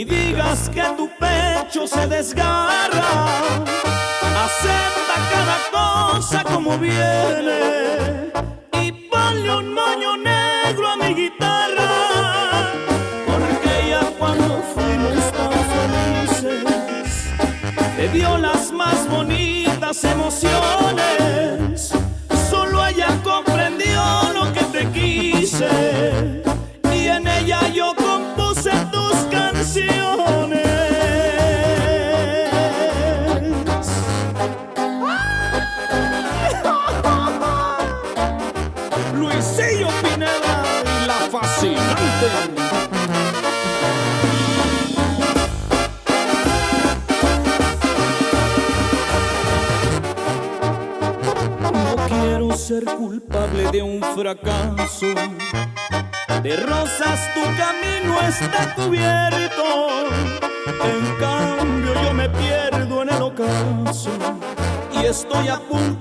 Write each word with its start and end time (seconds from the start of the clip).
ni 0.00 0.04
digas 0.04 0.70
que 0.70 0.82
tu 0.96 1.08
pecho 1.18 1.86
se 1.86 2.06
desgarra. 2.06 3.64
Acepta 4.44 5.16
cada 5.32 5.58
cosa 5.70 6.44
como 6.44 6.78
viene. 6.78 7.79
De 56.42 56.56
rosas 56.58 57.34
tu 57.34 57.40
camino 57.56 58.20
está 58.28 58.74
cubierto, 58.76 59.64
en 60.84 61.16
cambio 61.18 61.94
yo 62.00 62.14
me 62.14 62.28
pierdo 62.28 63.02
en 63.02 63.08
el 63.08 63.22
ocaso. 63.22 64.10
Y 64.92 65.06
estoy 65.06 65.48
a 65.48 65.58
punto 65.58 65.99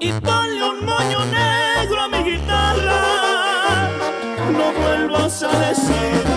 y 0.00 0.12
ponle 0.12 0.64
un 0.64 0.84
moño 0.84 1.24
negro 1.26 2.00
a 2.02 2.08
mi 2.08 2.18
guitarra. 2.30 3.88
No 4.50 4.72
vuelvas 4.72 5.42
a 5.42 5.58
decir. 5.60 6.33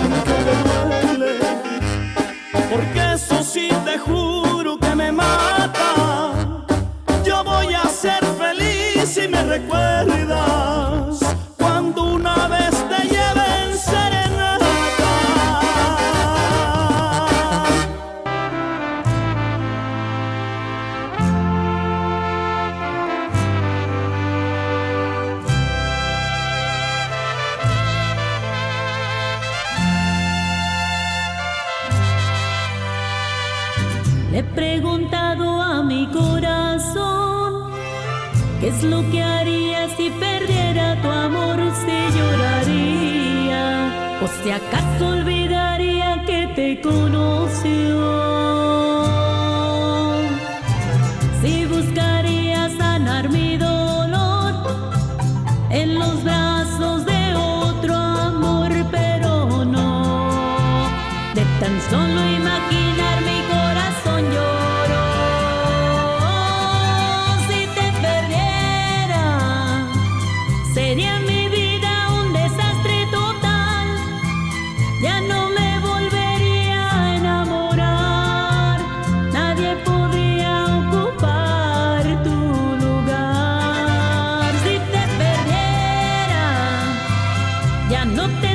ya 87.98 88.04
no 88.04 88.28
te 88.40 88.47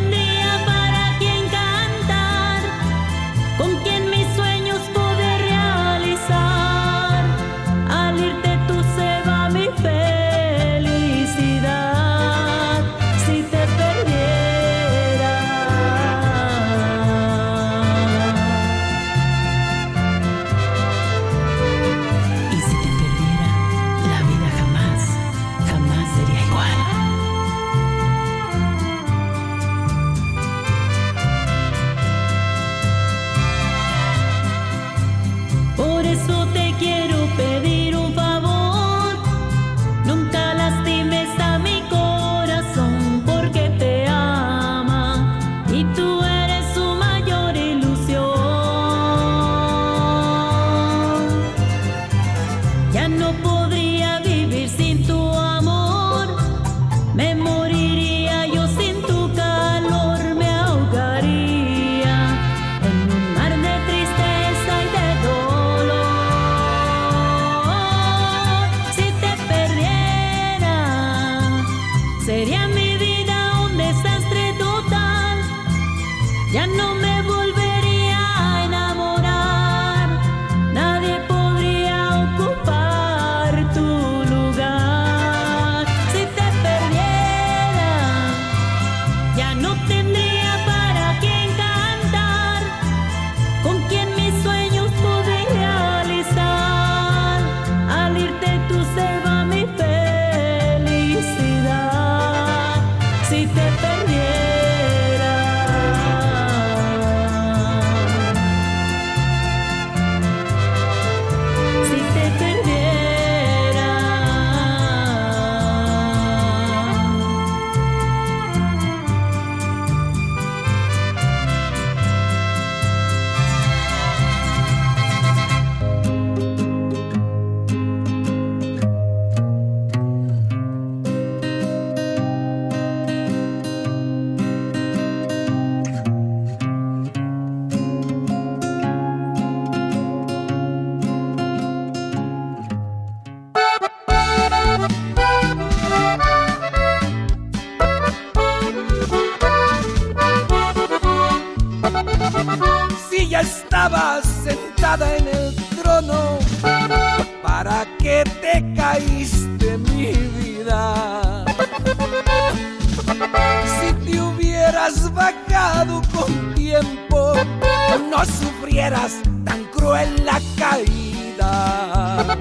no 168.16 168.24
sufrieras 168.26 169.14
tan 169.44 169.66
cruel 169.76 170.24
la 170.24 170.40
caída. 170.58 172.38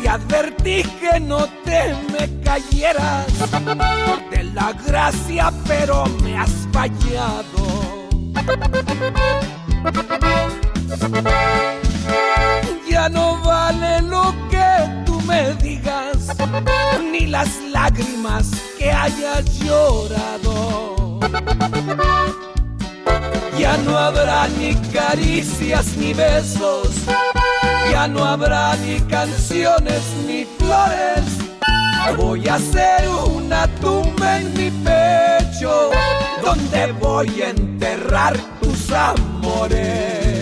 Te 0.00 0.08
advertí 0.08 0.82
que 1.00 1.20
no 1.20 1.46
te 1.64 1.94
me 2.12 2.40
cayeras 2.42 3.26
de 4.30 4.44
la 4.54 4.72
gracia, 4.72 5.52
pero 5.66 6.06
me 6.22 6.38
has 6.38 6.66
fallado. 6.72 7.64
Ya 12.88 13.10
no 13.10 13.38
vale 13.42 14.00
lo 14.00 14.34
que 14.48 15.04
tú 15.04 15.20
me 15.22 15.52
digas, 15.56 16.34
ni 17.12 17.26
las 17.26 17.50
lágrimas 17.70 18.50
que 18.78 18.90
hayas 18.90 19.44
llorado. 19.58 20.95
Ya 23.58 23.76
no 23.78 23.98
habrá 23.98 24.48
ni 24.58 24.74
caricias 24.92 25.96
ni 25.96 26.12
besos, 26.14 26.90
ya 27.90 28.06
no 28.06 28.24
habrá 28.24 28.76
ni 28.76 29.00
canciones 29.00 30.02
ni 30.26 30.44
flores. 30.58 31.24
Voy 32.16 32.48
a 32.48 32.54
hacer 32.54 33.08
una 33.34 33.66
tumba 33.80 34.38
en 34.38 34.52
mi 34.54 34.70
pecho 34.70 35.90
donde 36.42 36.92
voy 36.92 37.42
a 37.42 37.50
enterrar 37.50 38.36
tus 38.60 38.92
amores. 38.92 40.36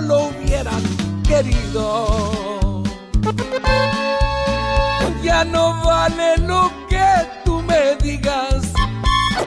Lo 0.00 0.26
hubieran 0.28 0.82
querido. 1.22 2.82
Ya 5.22 5.44
no 5.44 5.82
vale 5.82 6.36
lo 6.38 6.70
que 6.88 7.06
tú 7.44 7.62
me 7.62 7.96
digas, 7.96 8.72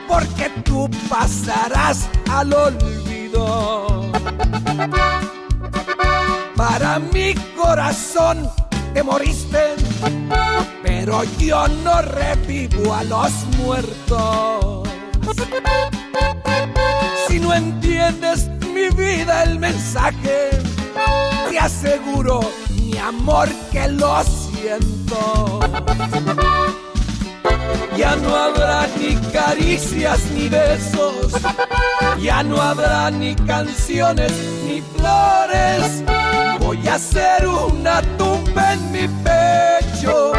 porque 0.08 0.50
tú 0.64 0.90
pasarás 1.08 2.08
al 2.30 2.52
olvido. 2.52 4.10
Para 6.56 6.98
mi 6.98 7.34
corazón 7.56 8.50
te 8.92 9.02
moriste, 9.02 9.76
pero 10.82 11.22
yo 11.38 11.68
no 11.84 12.02
revivo 12.02 12.94
a 12.94 13.04
los 13.04 13.30
muertos. 13.58 14.88
Si 17.28 17.38
no 17.38 17.54
entiendes 17.54 18.50
vida 18.90 19.44
el 19.44 19.58
mensaje, 19.58 20.50
te 21.48 21.58
aseguro, 21.58 22.40
mi 22.70 22.96
amor, 22.98 23.48
que 23.72 23.88
lo 23.88 24.22
siento. 24.24 25.60
Ya 27.96 28.14
no 28.16 28.34
habrá 28.34 28.86
ni 28.98 29.16
caricias 29.32 30.20
ni 30.34 30.48
besos, 30.48 31.32
ya 32.20 32.42
no 32.42 32.60
habrá 32.62 33.10
ni 33.10 33.34
canciones 33.34 34.32
ni 34.64 34.80
flores. 34.80 36.04
Voy 36.60 36.86
a 36.86 36.94
hacer 36.94 37.46
una 37.46 38.02
tumba 38.16 38.74
en 38.74 38.92
mi 38.92 39.08
pecho, 39.24 40.32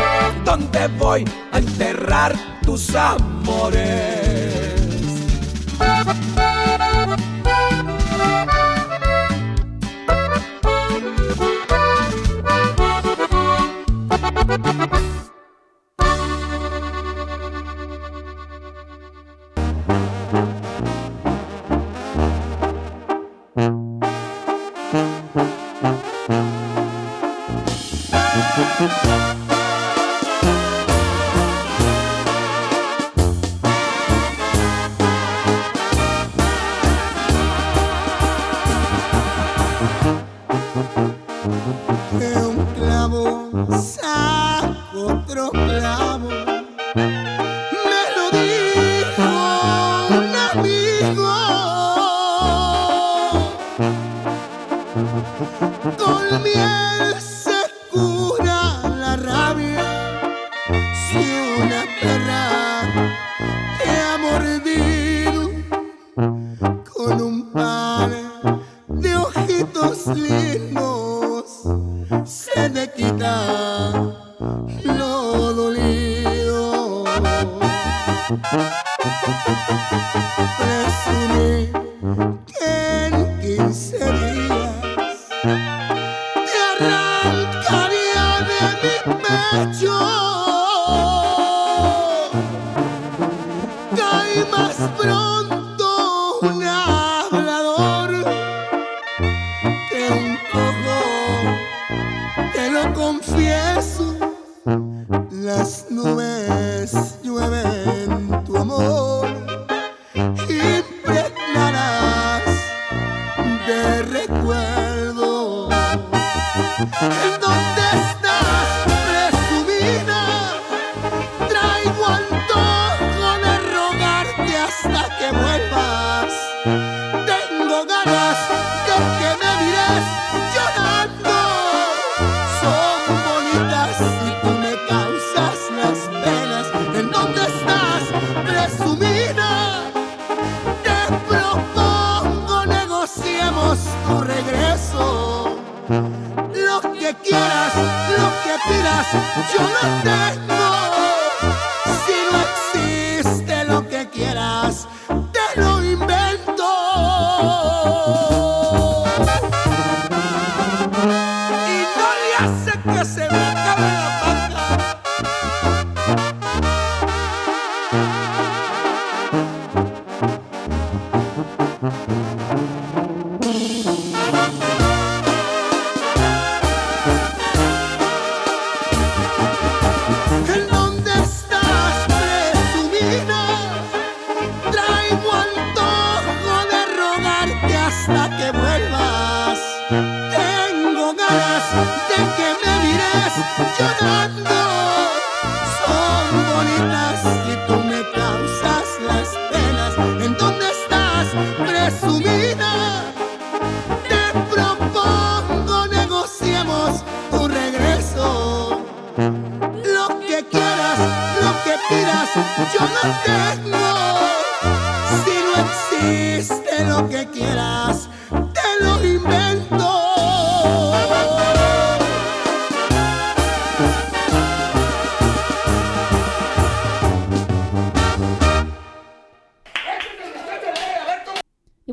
donde 0.45 0.87
voy 0.97 1.25
a 1.51 1.57
enterrar 1.57 2.33
tus 2.63 2.95
amores. 2.95 4.19
Con 55.97 56.43
miel 56.43 57.21
se 57.21 57.59
cura 57.91 58.48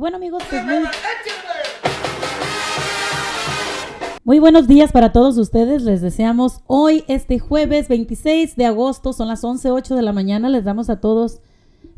bueno 0.06 0.18
amigos, 0.18 0.44
pues 0.48 0.64
muy, 0.64 0.84
muy 4.22 4.38
buenos 4.38 4.68
días 4.68 4.92
para 4.92 5.10
todos 5.10 5.36
ustedes. 5.36 5.82
Les 5.82 6.00
deseamos 6.00 6.60
hoy, 6.68 7.02
este 7.08 7.40
jueves 7.40 7.88
26 7.88 8.54
de 8.54 8.66
agosto, 8.66 9.12
son 9.12 9.26
las 9.26 9.42
11.08 9.42 9.96
de 9.96 10.02
la 10.02 10.12
mañana. 10.12 10.48
Les 10.48 10.62
damos 10.62 10.90
a 10.90 11.00
todos 11.00 11.40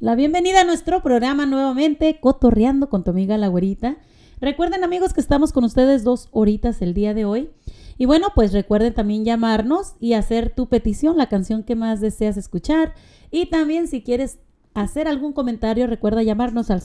la 0.00 0.14
bienvenida 0.14 0.62
a 0.62 0.64
nuestro 0.64 1.02
programa 1.02 1.44
nuevamente, 1.44 2.18
Cotorreando 2.18 2.88
con 2.88 3.04
tu 3.04 3.10
amiga 3.10 3.36
la 3.36 3.48
güerita. 3.48 3.98
Recuerden 4.40 4.84
amigos 4.84 5.12
que 5.12 5.20
estamos 5.20 5.52
con 5.52 5.64
ustedes 5.64 6.02
dos 6.02 6.28
horitas 6.30 6.80
el 6.80 6.94
día 6.94 7.12
de 7.12 7.26
hoy. 7.26 7.50
Y 7.98 8.06
bueno, 8.06 8.28
pues 8.34 8.54
recuerden 8.54 8.94
también 8.94 9.26
llamarnos 9.26 9.96
y 10.00 10.14
hacer 10.14 10.48
tu 10.48 10.66
petición, 10.70 11.18
la 11.18 11.28
canción 11.28 11.62
que 11.62 11.76
más 11.76 12.00
deseas 12.00 12.38
escuchar. 12.38 12.94
Y 13.30 13.50
también 13.50 13.86
si 13.86 14.02
quieres 14.02 14.38
hacer 14.72 15.08
algún 15.08 15.34
comentario, 15.34 15.86
recuerda 15.86 16.22
llamarnos 16.22 16.70
al 16.70 16.80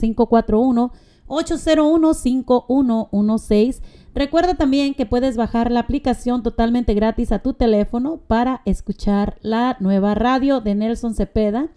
541-801-5116. 1.28 3.82
Recuerda 4.16 4.56
también 4.56 4.94
que 4.94 5.06
puedes 5.06 5.38
bajar 5.38 5.72
la 5.72 5.82
aplicación 5.82 6.44
totalmente 6.44 6.94
gratis 6.94 7.32
a 7.32 7.40
tu 7.40 7.54
teléfono 7.54 8.20
para 8.28 8.62
escuchar 8.66 9.38
la 9.42 9.78
nueva 9.80 10.14
radio 10.14 10.62
de 10.62 10.76
Nelson 10.76 11.16
Cepeda. 11.16 11.70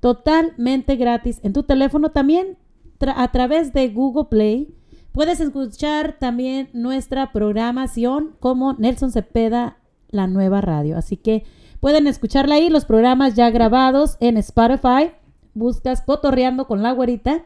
Totalmente 0.00 0.96
gratis 0.96 1.40
en 1.42 1.52
tu 1.52 1.62
teléfono 1.62 2.10
también 2.10 2.58
a 3.00 3.32
través 3.32 3.72
de 3.72 3.88
Google 3.88 4.26
Play. 4.30 4.74
Puedes 5.12 5.40
escuchar 5.40 6.16
también 6.18 6.68
nuestra 6.72 7.32
programación 7.32 8.36
como 8.40 8.74
Nelson 8.74 9.10
Cepeda, 9.10 9.78
la 10.10 10.26
nueva 10.26 10.60
radio. 10.60 10.96
Así 10.96 11.16
que 11.16 11.44
pueden 11.80 12.06
escucharla 12.06 12.56
ahí, 12.56 12.68
los 12.68 12.84
programas 12.84 13.34
ya 13.34 13.50
grabados 13.50 14.16
en 14.20 14.36
Spotify. 14.36 15.12
Buscas 15.54 16.02
Cotorreando 16.02 16.66
con 16.66 16.82
la 16.82 16.92
güerita 16.92 17.44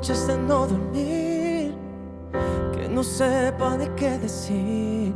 noches 0.00 0.26
de 0.26 0.38
no 0.38 0.66
dormir, 0.66 1.74
que 2.72 2.88
no 2.88 3.02
sepa 3.02 3.76
de 3.76 3.86
qué 3.96 4.16
decir, 4.16 5.14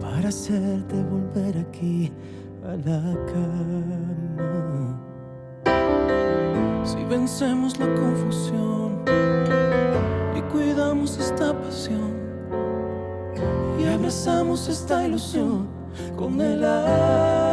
para 0.00 0.30
hacerte 0.30 0.94
volver 1.02 1.58
aquí 1.58 2.10
a 2.64 2.76
la 2.88 3.14
cama. 3.26 4.98
Si 6.82 7.04
vencemos 7.04 7.78
la 7.78 7.94
confusión 7.94 9.02
y 10.34 10.40
cuidamos 10.50 11.18
esta 11.18 11.52
pasión 11.52 12.14
y 13.78 13.84
abrazamos 13.84 14.66
esta 14.66 15.06
ilusión 15.06 15.68
con 16.16 16.40
el 16.40 16.64
alma. 16.64 17.47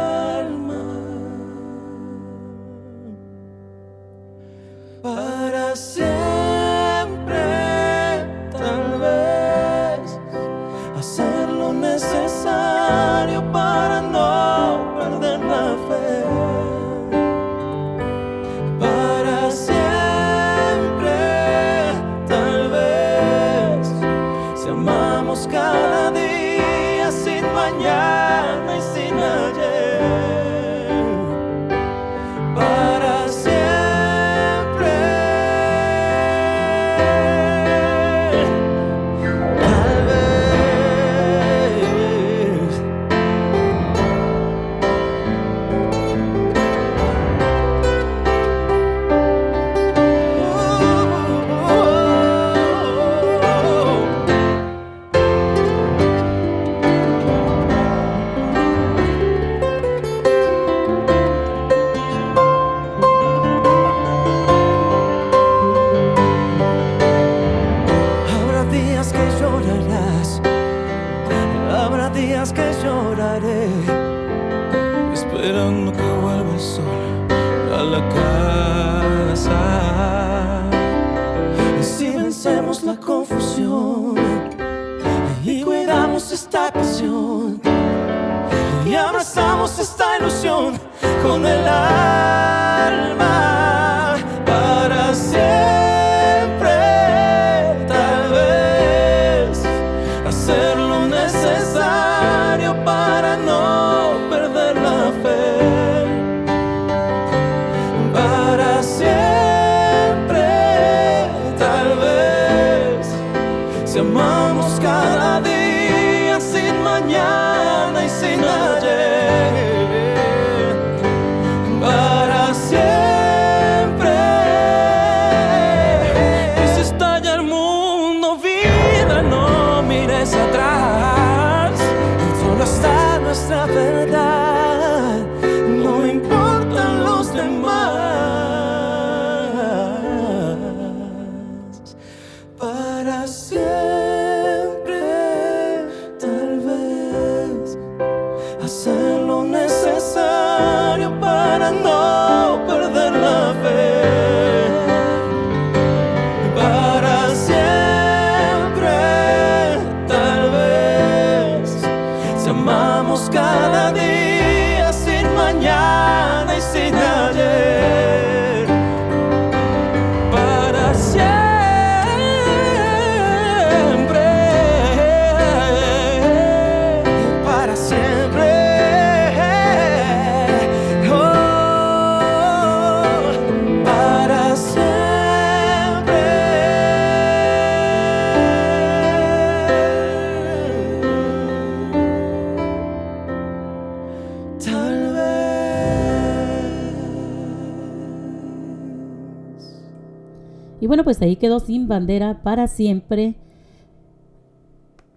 Pues 201.06 201.22
ahí 201.22 201.36
quedó 201.36 201.60
sin 201.60 201.86
bandera 201.86 202.42
para 202.42 202.66
siempre. 202.66 203.36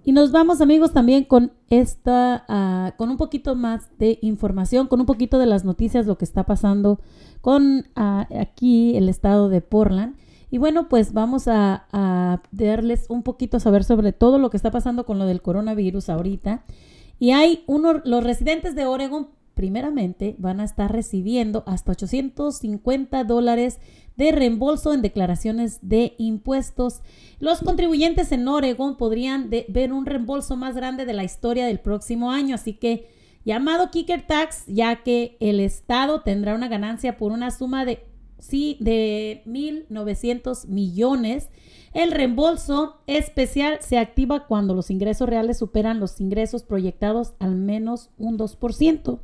Y 0.04 0.12
nos 0.12 0.32
vamos 0.32 0.62
amigos 0.62 0.93
también 0.93 1.23
con 1.23 1.52
esta, 1.71 2.45
ah, 2.47 2.93
con 2.95 3.10
un 3.10 3.17
poquito 3.17 3.56
más 3.56 3.89
de 3.97 4.19
información, 4.21 4.86
con 4.86 4.99
un 4.99 5.08
poquito 5.08 5.39
de 5.39 5.47
las 5.47 5.65
noticias, 5.65 6.06
lo 6.06 6.15
que 6.15 6.25
está 6.25 6.43
pasando 6.43 6.99
con 7.41 7.88
ah, 7.95 8.28
aquí 8.39 8.95
el 8.97 9.10
estado 9.10 9.49
de 9.49 9.62
Portland. 9.62 10.15
Y 10.52 10.60
bueno, 10.60 10.89
pues 10.89 11.12
vamos 11.12 11.47
a, 11.47 11.88
a 11.91 12.43
darles 12.52 13.08
un 13.10 13.23
poquito 13.23 13.58
a 13.58 13.60
saber 13.60 13.84
sobre 13.84 14.13
todo 14.13 14.38
lo 14.38 14.52
que 14.52 14.58
está 14.58 14.69
pasando 14.69 15.08
con 15.08 15.17
lo 15.17 15.25
del 15.25 15.41
coronavirus 15.41 16.10
ahorita. 16.10 16.65
Y 17.17 17.32
hay 17.32 17.63
uno, 17.65 17.99
los 18.06 18.23
residentes 18.23 18.75
de 18.75 18.86
Oregon, 18.86 19.30
primeramente, 19.56 20.36
van 20.38 20.60
a 20.60 20.65
estar 20.65 20.91
recibiendo 20.91 21.63
hasta 21.65 21.93
850 21.93 23.23
dólares 23.23 23.80
de 24.20 24.34
reembolso 24.34 24.94
en 24.94 25.02
declaraciones 25.02 25.80
de 25.82 26.14
impuestos. 26.18 27.00
Los 27.40 27.62
contribuyentes 27.62 28.34
en 28.34 28.50
Oregon 28.50 28.98
podrían 28.98 29.50
ver 29.50 29.94
un 29.94 30.06
reembolso 30.06 30.58
más 30.58 30.76
grande 30.76 31.06
de 31.06 31.14
la 31.14 31.24
historia 31.24 31.66
del 31.66 31.80
próximo 31.80 32.30
año, 32.30 32.56
así 32.56 32.74
que 32.74 33.08
llamado 33.46 33.92
Kicker 33.92 34.28
Tax, 34.28 34.66
ya 34.68 35.04
que 35.04 35.38
el 35.40 35.62
estado 35.62 36.20
tendrá 36.20 36.54
una 36.54 36.68
ganancia 36.68 37.18
por 37.18 37.32
una 37.32 37.50
suma 37.50 37.86
de 37.86 38.08
sí 38.40 38.76
de 38.82 39.42
1.900 39.46 40.68
millones. 40.68 41.48
El 41.94 42.12
reembolso 42.12 43.00
especial 43.08 43.78
se 43.80 43.98
activa 44.00 44.48
cuando 44.48 44.76
los 44.76 44.92
ingresos 44.92 45.30
reales 45.30 45.58
superan 45.58 46.02
los 46.02 46.20
ingresos 46.20 46.64
proyectados 46.64 47.36
al 47.40 47.56
menos 47.56 48.10
un 48.18 48.38
2%. 48.38 49.20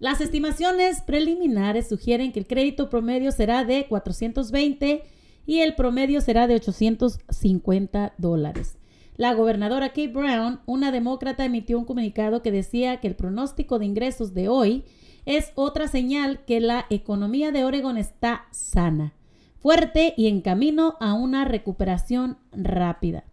Las 0.00 0.20
estimaciones 0.20 1.00
preliminares 1.00 1.88
sugieren 1.88 2.30
que 2.30 2.38
el 2.38 2.46
crédito 2.46 2.88
promedio 2.88 3.32
será 3.32 3.64
de 3.64 3.86
420 3.88 5.02
y 5.44 5.60
el 5.60 5.74
promedio 5.74 6.20
será 6.20 6.46
de 6.46 6.54
850 6.54 8.14
dólares. 8.16 8.76
La 9.16 9.34
gobernadora 9.34 9.88
Kate 9.88 10.08
Brown, 10.08 10.60
una 10.66 10.92
demócrata, 10.92 11.44
emitió 11.44 11.76
un 11.76 11.84
comunicado 11.84 12.42
que 12.42 12.52
decía 12.52 12.98
que 13.00 13.08
el 13.08 13.16
pronóstico 13.16 13.80
de 13.80 13.86
ingresos 13.86 14.34
de 14.34 14.48
hoy 14.48 14.84
es 15.26 15.50
otra 15.56 15.88
señal 15.88 16.44
que 16.44 16.60
la 16.60 16.86
economía 16.90 17.50
de 17.50 17.64
Oregon 17.64 17.98
está 17.98 18.46
sana, 18.52 19.14
fuerte 19.58 20.14
y 20.16 20.28
en 20.28 20.42
camino 20.42 20.96
a 21.00 21.14
una 21.14 21.44
recuperación 21.44 22.38
rápida. 22.52 23.24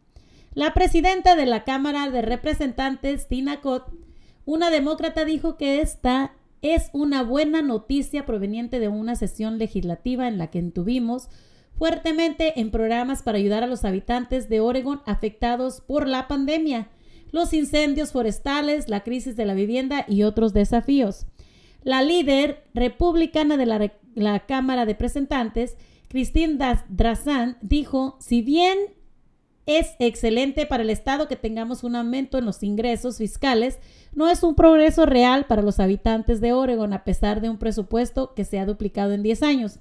La 0.55 0.73
presidenta 0.73 1.35
de 1.35 1.45
la 1.45 1.63
Cámara 1.63 2.09
de 2.09 2.23
Representantes, 2.23 3.27
Tina 3.27 3.61
Cott, 3.61 3.93
una 4.45 4.71
demócrata, 4.71 5.25
dijo 5.25 5.57
que 5.57 5.81
esta 5.81 6.33
es 6.73 6.89
una 6.93 7.21
buena 7.21 7.61
noticia 7.61 8.25
proveniente 8.25 8.79
de 8.79 8.87
una 8.87 9.15
sesión 9.15 9.59
legislativa 9.59 10.27
en 10.27 10.39
la 10.39 10.47
que 10.47 10.63
tuvimos 10.63 11.29
fuertemente 11.77 12.59
en 12.59 12.71
programas 12.71 13.21
para 13.21 13.37
ayudar 13.37 13.63
a 13.63 13.67
los 13.67 13.85
habitantes 13.85 14.49
de 14.49 14.61
Oregon 14.61 15.01
afectados 15.05 15.81
por 15.81 16.07
la 16.07 16.27
pandemia, 16.27 16.89
los 17.31 17.53
incendios 17.53 18.11
forestales, 18.11 18.89
la 18.89 19.03
crisis 19.03 19.35
de 19.35 19.45
la 19.45 19.53
vivienda 19.53 20.05
y 20.07 20.23
otros 20.23 20.53
desafíos. 20.53 21.27
La 21.83 22.01
líder 22.01 22.63
republicana 22.73 23.57
de 23.57 23.91
la, 24.15 24.39
Cámara 24.47 24.87
de 24.87 24.93
Representantes, 24.93 25.77
Christine 26.07 26.57
Drazan, 26.89 27.57
dijo, 27.61 28.17
si 28.19 28.41
bien 28.41 28.79
es 29.65 29.95
excelente 29.99 30.65
para 30.65 30.83
el 30.83 30.89
Estado 30.89 31.27
que 31.27 31.35
tengamos 31.35 31.83
un 31.83 31.95
aumento 31.95 32.37
en 32.37 32.45
los 32.45 32.61
ingresos 32.61 33.17
fiscales, 33.17 33.79
no 34.13 34.29
es 34.29 34.43
un 34.43 34.55
progreso 34.55 35.05
real 35.05 35.45
para 35.45 35.61
los 35.61 35.79
habitantes 35.79 36.39
de 36.39 36.53
Oregon 36.53 36.93
a 36.93 37.03
pesar 37.03 37.41
de 37.41 37.49
un 37.49 37.57
presupuesto 37.57 38.33
que 38.35 38.45
se 38.45 38.59
ha 38.59 38.65
duplicado 38.65 39.13
en 39.13 39.23
10 39.23 39.43
años. 39.43 39.79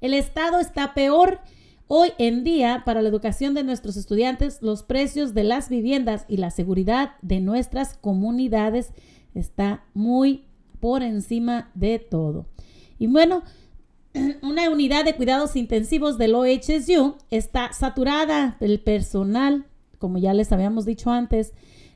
El 0.00 0.14
Estado 0.14 0.58
está 0.58 0.94
peor 0.94 1.40
hoy 1.86 2.10
en 2.18 2.44
día 2.44 2.82
para 2.84 3.02
la 3.02 3.08
educación 3.08 3.54
de 3.54 3.62
nuestros 3.62 3.96
estudiantes, 3.96 4.62
los 4.62 4.82
precios 4.82 5.34
de 5.34 5.44
las 5.44 5.68
viviendas 5.68 6.24
y 6.28 6.38
la 6.38 6.50
seguridad 6.50 7.12
de 7.22 7.40
nuestras 7.40 7.96
comunidades 7.96 8.92
está 9.34 9.84
muy 9.94 10.44
por 10.80 11.02
encima 11.02 11.70
de 11.74 11.98
todo. 11.98 12.46
Y 12.98 13.06
bueno, 13.06 13.42
una 14.42 14.70
unidad 14.70 15.04
de 15.04 15.14
cuidados 15.14 15.56
intensivos 15.56 16.18
del 16.18 16.34
OHSU 16.34 17.16
está 17.30 17.72
saturada. 17.72 18.56
El 18.60 18.80
personal, 18.80 19.66
como 19.98 20.18
ya 20.18 20.34
les 20.34 20.52
habíamos 20.52 20.84
dicho 20.84 21.10
antes, 21.10 21.52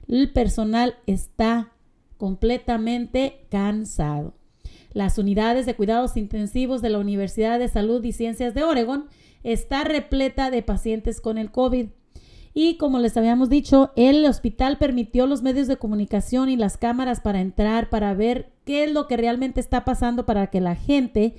el 0.09 0.33
personal 0.33 0.96
está 1.06 1.72
completamente 2.16 3.46
cansado. 3.50 4.35
Las 4.92 5.18
unidades 5.18 5.66
de 5.66 5.74
cuidados 5.74 6.16
intensivos 6.16 6.83
de 6.83 6.90
la 6.90 6.98
Universidad 6.98 7.59
de 7.59 7.68
Salud 7.68 8.04
y 8.04 8.12
Ciencias 8.12 8.54
de 8.54 8.64
Oregon 8.64 9.06
está 9.44 9.85
repleta 9.85 10.50
de 10.50 10.62
pacientes 10.62 11.20
con 11.20 11.38
el 11.38 11.50
COVID. 11.50 11.87
Y 12.52 12.76
como 12.76 12.98
les 12.98 13.16
habíamos 13.16 13.48
dicho, 13.48 13.92
el 13.94 14.24
hospital 14.26 14.76
permitió 14.78 15.26
los 15.26 15.42
medios 15.42 15.68
de 15.68 15.76
comunicación 15.76 16.48
y 16.48 16.56
las 16.56 16.76
cámaras 16.76 17.20
para 17.20 17.40
entrar, 17.40 17.88
para 17.88 18.12
ver 18.14 18.50
qué 18.64 18.85
es 18.85 18.92
lo 18.92 19.06
que 19.06 19.16
realmente 19.16 19.61
está 19.61 19.85
pasando, 19.85 20.26
para 20.26 20.48
que 20.48 20.61
la 20.61 20.74
gente 20.74 21.37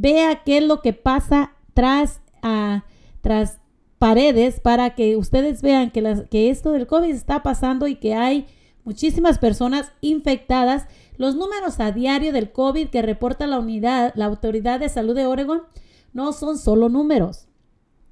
vea 0.00 0.42
qué 0.44 0.58
es 0.58 0.64
lo 0.64 0.80
que 0.80 0.92
pasa 0.92 1.52
tras, 1.74 2.20
a 2.42 2.84
tras 3.20 3.58
paredes, 3.98 4.60
para 4.60 4.94
que 4.94 5.16
ustedes 5.16 5.60
vean 5.60 5.90
que, 5.90 6.26
que 6.30 6.50
esto 6.50 6.72
del 6.72 6.86
COVID 6.86 7.10
está 7.10 7.42
pasando 7.42 7.86
y 7.86 7.96
que 7.96 8.14
hay 8.14 8.46
muchísimas 8.84 9.38
personas 9.38 9.92
infectadas. 10.00 10.86
Los 11.18 11.36
números 11.36 11.80
a 11.80 11.92
diario 11.92 12.32
del 12.32 12.50
COVID 12.50 12.88
que 12.88 13.02
reporta 13.02 13.46
la 13.46 13.58
unidad, 13.58 14.12
la 14.16 14.24
Autoridad 14.24 14.80
de 14.80 14.88
Salud 14.88 15.14
de 15.14 15.26
Oregon, 15.26 15.62
no 16.14 16.32
son 16.32 16.56
solo 16.56 16.88
números. 16.88 17.46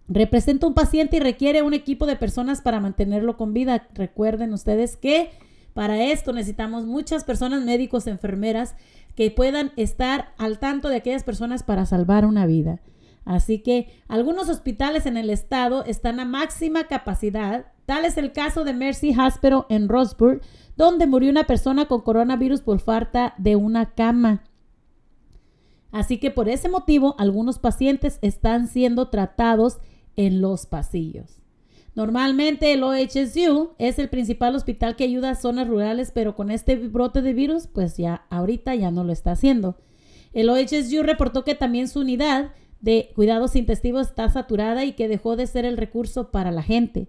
Representa 0.08 0.66
un 0.66 0.74
paciente 0.74 1.16
y 1.16 1.20
requiere 1.20 1.62
un 1.62 1.72
equipo 1.72 2.04
de 2.04 2.16
personas 2.16 2.60
para 2.60 2.80
mantenerlo 2.80 3.38
con 3.38 3.54
vida. 3.54 3.88
Recuerden 3.94 4.52
ustedes 4.52 4.96
que 4.96 5.30
para 5.72 6.02
esto 6.02 6.32
necesitamos 6.32 6.84
muchas 6.84 7.24
personas, 7.24 7.64
médicos, 7.64 8.06
enfermeras, 8.06 8.74
que 9.18 9.32
puedan 9.32 9.72
estar 9.74 10.32
al 10.38 10.60
tanto 10.60 10.88
de 10.88 10.94
aquellas 10.94 11.24
personas 11.24 11.64
para 11.64 11.86
salvar 11.86 12.24
una 12.24 12.46
vida. 12.46 12.78
Así 13.24 13.58
que 13.64 13.92
algunos 14.06 14.48
hospitales 14.48 15.06
en 15.06 15.16
el 15.16 15.28
estado 15.28 15.84
están 15.84 16.20
a 16.20 16.24
máxima 16.24 16.84
capacidad. 16.84 17.72
Tal 17.84 18.04
es 18.04 18.16
el 18.16 18.30
caso 18.30 18.62
de 18.62 18.74
Mercy 18.74 19.12
Hospital 19.18 19.66
en 19.70 19.88
Roseburg, 19.88 20.40
donde 20.76 21.08
murió 21.08 21.32
una 21.32 21.48
persona 21.48 21.86
con 21.86 22.02
coronavirus 22.02 22.60
por 22.60 22.78
falta 22.78 23.34
de 23.38 23.56
una 23.56 23.86
cama. 23.86 24.44
Así 25.90 26.18
que 26.18 26.30
por 26.30 26.48
ese 26.48 26.68
motivo 26.68 27.16
algunos 27.18 27.58
pacientes 27.58 28.20
están 28.22 28.68
siendo 28.68 29.08
tratados 29.08 29.78
en 30.14 30.40
los 30.40 30.66
pasillos. 30.66 31.42
Normalmente 31.98 32.72
el 32.72 32.84
OHSU 32.84 33.70
es 33.76 33.98
el 33.98 34.08
principal 34.08 34.54
hospital 34.54 34.94
que 34.94 35.02
ayuda 35.02 35.30
a 35.30 35.34
zonas 35.34 35.66
rurales, 35.66 36.12
pero 36.14 36.36
con 36.36 36.52
este 36.52 36.76
brote 36.76 37.22
de 37.22 37.32
virus, 37.32 37.66
pues 37.66 37.96
ya 37.96 38.24
ahorita 38.30 38.76
ya 38.76 38.92
no 38.92 39.02
lo 39.02 39.12
está 39.12 39.32
haciendo. 39.32 39.74
El 40.32 40.48
OHSU 40.48 41.02
reportó 41.02 41.42
que 41.42 41.56
también 41.56 41.88
su 41.88 41.98
unidad 41.98 42.52
de 42.80 43.10
cuidados 43.16 43.56
intestivos 43.56 44.06
está 44.06 44.28
saturada 44.28 44.84
y 44.84 44.92
que 44.92 45.08
dejó 45.08 45.34
de 45.34 45.48
ser 45.48 45.64
el 45.64 45.76
recurso 45.76 46.30
para 46.30 46.52
la 46.52 46.62
gente. 46.62 47.08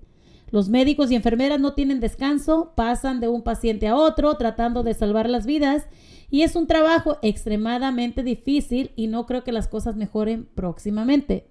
Los 0.50 0.70
médicos 0.70 1.12
y 1.12 1.16
enfermeras 1.16 1.60
no 1.60 1.76
tienen 1.76 2.00
descanso, 2.00 2.74
pasan 2.76 3.20
de 3.20 3.28
un 3.28 3.44
paciente 3.44 3.88
a 3.88 3.96
otro 3.96 4.38
tratando 4.38 4.82
de 4.82 4.96
salvar 4.96 5.30
las 5.30 5.46
vidas 5.46 5.86
y 6.32 6.42
es 6.42 6.56
un 6.56 6.66
trabajo 6.66 7.20
extremadamente 7.22 8.24
difícil 8.24 8.90
y 8.96 9.06
no 9.06 9.28
creo 9.28 9.44
que 9.44 9.52
las 9.52 9.68
cosas 9.68 9.96
mejoren 9.96 10.50
próximamente 10.56 11.46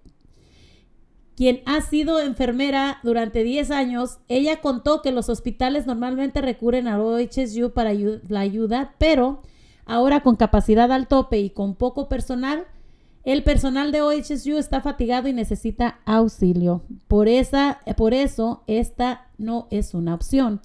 quien 1.38 1.60
ha 1.66 1.80
sido 1.82 2.18
enfermera 2.18 2.98
durante 3.04 3.44
10 3.44 3.70
años, 3.70 4.18
ella 4.26 4.60
contó 4.60 5.02
que 5.02 5.12
los 5.12 5.28
hospitales 5.28 5.86
normalmente 5.86 6.40
recurren 6.40 6.88
a 6.88 7.00
OHSU 7.00 7.70
para 7.70 7.92
la 7.94 8.40
ayuda, 8.40 8.96
pero 8.98 9.42
ahora 9.86 10.24
con 10.24 10.34
capacidad 10.34 10.90
al 10.90 11.06
tope 11.06 11.38
y 11.38 11.50
con 11.50 11.76
poco 11.76 12.08
personal, 12.08 12.64
el 13.22 13.44
personal 13.44 13.92
de 13.92 14.02
OHSU 14.02 14.58
está 14.58 14.80
fatigado 14.80 15.28
y 15.28 15.32
necesita 15.32 16.00
auxilio. 16.06 16.82
Por, 17.06 17.28
esa, 17.28 17.82
por 17.96 18.14
eso, 18.14 18.64
esta 18.66 19.28
no 19.38 19.68
es 19.70 19.94
una 19.94 20.14
opción. 20.14 20.60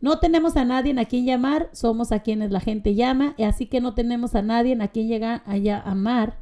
No 0.00 0.20
tenemos 0.20 0.56
a 0.56 0.64
nadie 0.64 0.98
a 0.98 1.04
quien 1.04 1.26
llamar, 1.26 1.68
somos 1.74 2.12
a 2.12 2.20
quienes 2.20 2.50
la 2.50 2.60
gente 2.60 2.94
llama, 2.94 3.34
así 3.46 3.66
que 3.66 3.82
no 3.82 3.92
tenemos 3.92 4.34
a 4.34 4.40
nadie 4.40 4.74
a 4.80 4.88
quien 4.88 5.06
llegar 5.06 5.42
a 5.44 5.58
llamar 5.58 6.38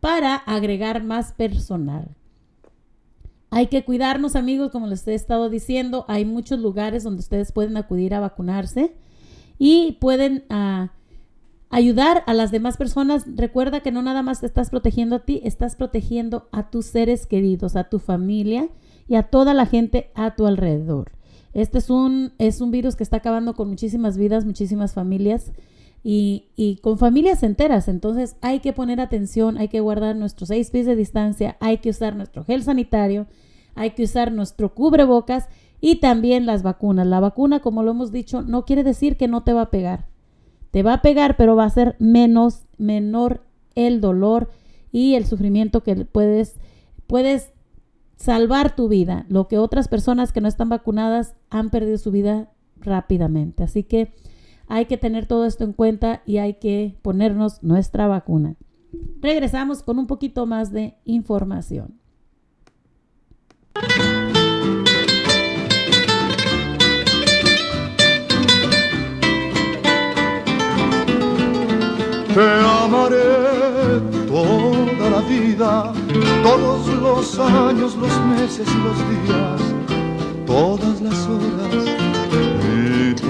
para 0.00 0.34
agregar 0.34 1.04
más 1.04 1.32
personal. 1.32 2.16
Hay 3.50 3.68
que 3.68 3.84
cuidarnos 3.84 4.36
amigos, 4.36 4.70
como 4.70 4.86
les 4.86 5.06
he 5.08 5.14
estado 5.14 5.48
diciendo, 5.48 6.04
hay 6.08 6.24
muchos 6.24 6.58
lugares 6.58 7.02
donde 7.02 7.20
ustedes 7.20 7.52
pueden 7.52 7.76
acudir 7.76 8.14
a 8.14 8.20
vacunarse 8.20 8.94
y 9.58 9.92
pueden 10.00 10.44
ah, 10.50 10.92
ayudar 11.70 12.24
a 12.26 12.34
las 12.34 12.50
demás 12.50 12.76
personas. 12.76 13.24
Recuerda 13.26 13.80
que 13.80 13.90
no 13.90 14.02
nada 14.02 14.22
más 14.22 14.40
te 14.40 14.46
estás 14.46 14.70
protegiendo 14.70 15.16
a 15.16 15.20
ti, 15.20 15.40
estás 15.44 15.76
protegiendo 15.76 16.48
a 16.52 16.70
tus 16.70 16.86
seres 16.86 17.26
queridos, 17.26 17.74
a 17.74 17.84
tu 17.84 17.98
familia 17.98 18.68
y 19.08 19.14
a 19.14 19.24
toda 19.24 19.54
la 19.54 19.64
gente 19.64 20.10
a 20.14 20.34
tu 20.34 20.46
alrededor. 20.46 21.12
Este 21.54 21.78
es 21.78 21.88
un, 21.88 22.32
es 22.38 22.60
un 22.60 22.70
virus 22.70 22.96
que 22.96 23.02
está 23.02 23.16
acabando 23.16 23.54
con 23.54 23.68
muchísimas 23.68 24.18
vidas, 24.18 24.44
muchísimas 24.44 24.92
familias 24.92 25.52
y, 26.02 26.78
con 26.82 26.98
familias 26.98 27.42
enteras. 27.42 27.88
Entonces 27.88 28.36
hay 28.40 28.60
que 28.60 28.72
poner 28.72 29.00
atención, 29.00 29.58
hay 29.58 29.68
que 29.68 29.80
guardar 29.80 30.16
nuestros 30.16 30.48
seis 30.48 30.70
pies 30.70 30.86
de 30.86 30.96
distancia, 30.96 31.56
hay 31.60 31.78
que 31.78 31.90
usar 31.90 32.16
nuestro 32.16 32.44
gel 32.44 32.62
sanitario, 32.62 33.26
hay 33.74 33.90
que 33.90 34.04
usar 34.04 34.32
nuestro 34.32 34.74
cubrebocas 34.74 35.48
y 35.80 35.96
también 35.96 36.46
las 36.46 36.62
vacunas. 36.62 37.06
La 37.06 37.20
vacuna, 37.20 37.60
como 37.60 37.82
lo 37.82 37.92
hemos 37.92 38.12
dicho, 38.12 38.42
no 38.42 38.64
quiere 38.64 38.84
decir 38.84 39.16
que 39.16 39.28
no 39.28 39.42
te 39.42 39.52
va 39.52 39.62
a 39.62 39.70
pegar. 39.70 40.06
Te 40.70 40.82
va 40.82 40.94
a 40.94 41.02
pegar, 41.02 41.36
pero 41.36 41.56
va 41.56 41.64
a 41.64 41.70
ser 41.70 41.96
menos, 41.98 42.62
menor 42.76 43.44
el 43.74 44.00
dolor 44.00 44.50
y 44.92 45.14
el 45.14 45.24
sufrimiento 45.26 45.82
que 45.82 45.94
puedes, 46.04 46.56
puedes 47.06 47.52
salvar 48.16 48.74
tu 48.74 48.88
vida. 48.88 49.24
Lo 49.28 49.48
que 49.48 49.58
otras 49.58 49.88
personas 49.88 50.32
que 50.32 50.40
no 50.40 50.48
están 50.48 50.68
vacunadas 50.68 51.34
han 51.50 51.70
perdido 51.70 51.98
su 51.98 52.10
vida 52.10 52.50
rápidamente. 52.80 53.62
Así 53.62 53.84
que 53.84 54.12
hay 54.68 54.86
que 54.86 54.98
tener 54.98 55.26
todo 55.26 55.46
esto 55.46 55.64
en 55.64 55.72
cuenta 55.72 56.22
y 56.26 56.38
hay 56.38 56.54
que 56.54 56.96
ponernos 57.02 57.62
nuestra 57.62 58.06
vacuna. 58.06 58.54
Regresamos 59.20 59.82
con 59.82 59.98
un 59.98 60.06
poquito 60.06 60.46
más 60.46 60.72
de 60.72 60.96
información. 61.04 61.98
Te 72.34 72.44
amaré 72.84 74.00
toda 74.28 75.10
la 75.10 75.20
vida, 75.22 75.92
todos 76.42 76.86
los 77.00 77.38
años, 77.38 77.96
los 77.96 78.20
meses 78.26 78.68
y 78.68 78.78
los 78.84 78.98
días, 79.10 79.60
todas 80.46 81.00
las 81.00 81.26
horas 81.26 82.07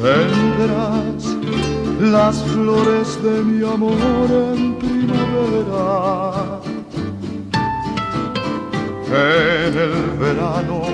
Tendrás 0.00 1.36
las 2.00 2.42
flores 2.44 3.22
de 3.22 3.42
mi 3.42 3.62
amor 3.62 4.30
en 4.30 4.74
primavera. 4.76 6.58
En 9.08 9.74
el 9.76 10.18
verano 10.18 10.84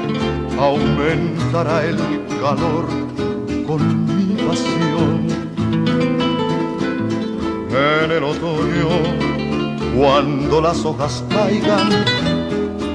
aumentará 0.59 1.85
el 1.85 1.99
calor 2.41 2.87
con 3.65 4.07
mi 4.17 4.43
pasión. 4.43 5.29
En 7.71 8.11
el 8.11 8.25
otoño, 8.25 8.91
cuando 9.97 10.61
las 10.61 10.85
hojas 10.85 11.23
caigan, 11.31 11.91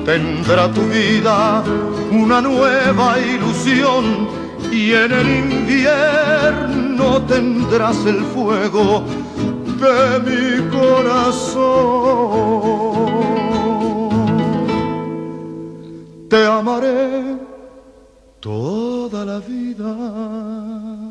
tendrá 0.03 0.69
tu 0.73 0.81
vida 0.89 1.63
una 2.11 2.41
nueva 2.41 3.17
ilusión 3.17 4.40
y 4.71 4.93
en 4.93 5.11
el 5.11 5.29
invierno 5.29 7.21
tendrás 7.23 8.05
el 8.05 8.23
fuego 8.25 9.03
de 9.81 10.19
mi 10.25 10.69
corazón. 10.69 12.01
Te 16.29 16.45
amaré 16.45 17.37
toda 18.39 19.25
la 19.25 19.39
vida. 19.39 21.10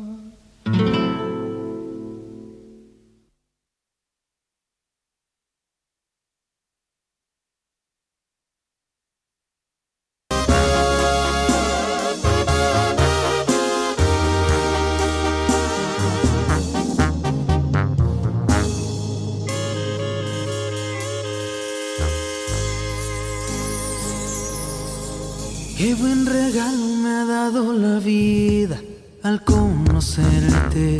Qué 25.81 25.95
buen 25.95 26.27
regalo 26.27 26.85
me 27.01 27.09
ha 27.09 27.25
dado 27.25 27.73
la 27.73 27.97
vida 27.97 28.79
al 29.23 29.43
conocerte. 29.43 30.99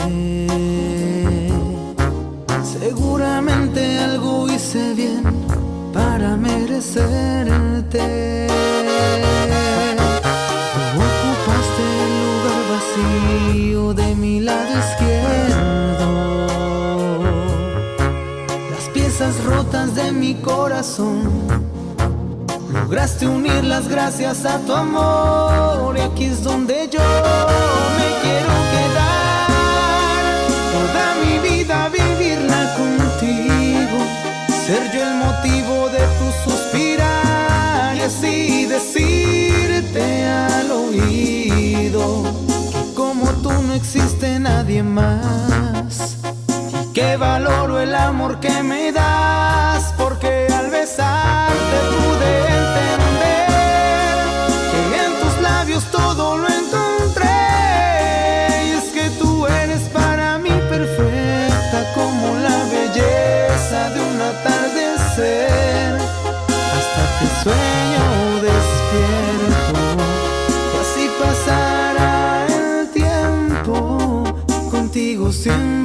Seguramente 2.63 3.99
algo 3.99 4.49
hice 4.49 4.95
bien 4.95 5.21
para 5.93 6.35
merecerte. 6.35 7.99
Tú 10.93 10.99
ocupaste 11.11 11.83
el 12.05 12.13
lugar 12.25 12.63
vacío 12.73 13.93
de 13.93 14.15
mi 14.15 14.39
lado 14.39 14.71
izquierdo. 14.79 16.47
Las 18.71 18.89
piezas 18.91 19.43
rotas 19.43 19.93
de 19.93 20.11
mi 20.11 20.33
corazón 20.33 21.40
Lograste 22.91 23.25
unirlas 23.25 23.87
gracias 23.87 24.43
a 24.43 24.59
tu 24.59 24.73
amor 24.73 25.97
y 25.97 26.01
aquí 26.01 26.25
es 26.25 26.43
donde 26.43 26.89
yo 26.91 26.99
me 26.99 28.07
quiero 28.21 28.53
quedar. 28.73 30.25
Toda 30.73 31.15
mi 31.23 31.39
vida 31.39 31.87
vivirla 31.87 32.75
contigo, 32.75 33.97
ser 34.65 34.91
yo 34.91 35.03
el 35.03 35.15
motivo 35.15 35.87
de 35.87 36.03
tu 36.19 36.49
suspirar 36.49 37.95
y 37.95 38.01
así 38.01 38.65
decirte 38.65 40.25
al 40.25 40.69
oído 40.69 42.23
como 42.93 43.31
tú 43.41 43.53
no 43.53 43.73
existe 43.73 44.37
nadie 44.37 44.83
más. 44.83 46.17
Que 46.93 47.15
valoro 47.15 47.79
el 47.79 47.95
amor 47.95 48.41
que 48.41 48.61
me 48.63 48.91
das 48.91 49.20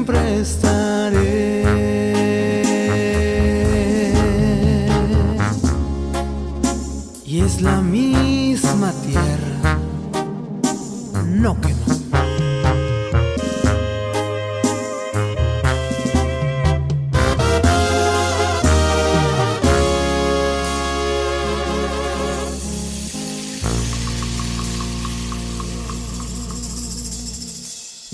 siempre 0.07 0.41
estaré 0.41 0.66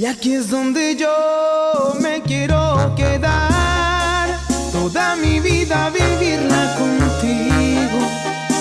Y 0.02 0.04
aquí 0.04 0.34
es 0.34 0.50
donde 0.50 0.96
yo 0.96 1.94
me 2.00 2.22
quiero 2.22 2.92
quedar, 2.96 4.36
toda 4.72 5.14
mi 5.14 5.38
vida 5.38 5.90
vivirla 5.90 6.74
contigo, 6.76 8.00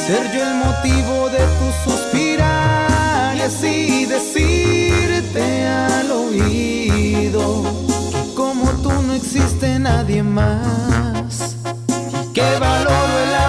ser 0.06 0.32
yo 0.36 0.43
el 0.43 0.54
motivo 0.54 1.30
de 1.30 1.39
tu 1.58 1.89
suspirar 1.89 3.36
y 3.36 3.41
así 3.41 4.06
decirte 4.06 5.65
al 5.65 6.12
oído 6.12 7.63
como 8.36 8.69
tú 8.84 8.91
no 8.91 9.13
existe 9.15 9.80
nadie 9.80 10.21
más. 10.21 11.56
Y 12.21 12.34
que 12.34 12.60
valoro 12.60 13.19
el 13.25 13.40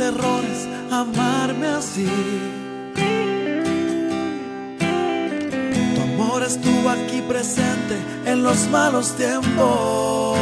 errores, 0.00 0.68
amarme 0.90 1.66
así. 1.66 2.08
Tu 5.94 6.02
amor 6.02 6.42
estuvo 6.42 6.88
aquí 6.90 7.22
presente 7.28 7.96
en 8.26 8.42
los 8.42 8.68
malos 8.68 9.14
tiempos. 9.16 10.38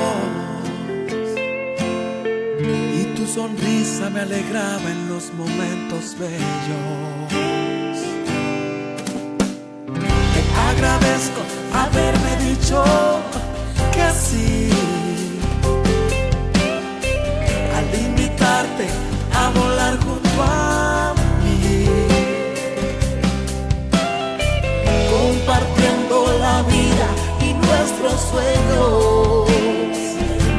Y 2.60 3.04
tu 3.16 3.26
sonrisa 3.26 4.10
me 4.10 4.20
alegraba 4.20 4.90
en 4.90 5.08
los 5.08 5.32
momentos 5.34 6.16
bellos. 6.18 7.32
Te 10.34 10.42
agradezco 10.70 11.40
haberme 11.72 12.36
dicho 12.50 12.84
casi 13.94 14.70
al 17.74 18.00
invitarte 18.00 19.05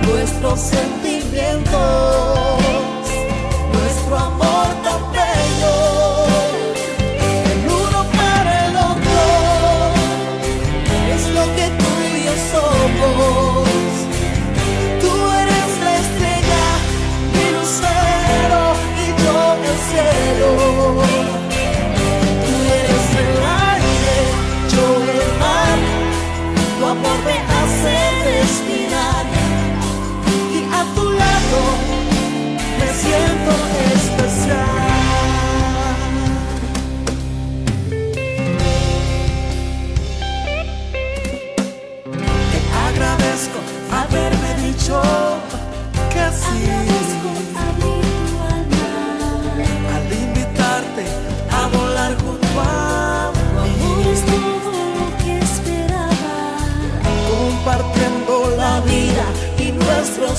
nuestros 0.04 0.72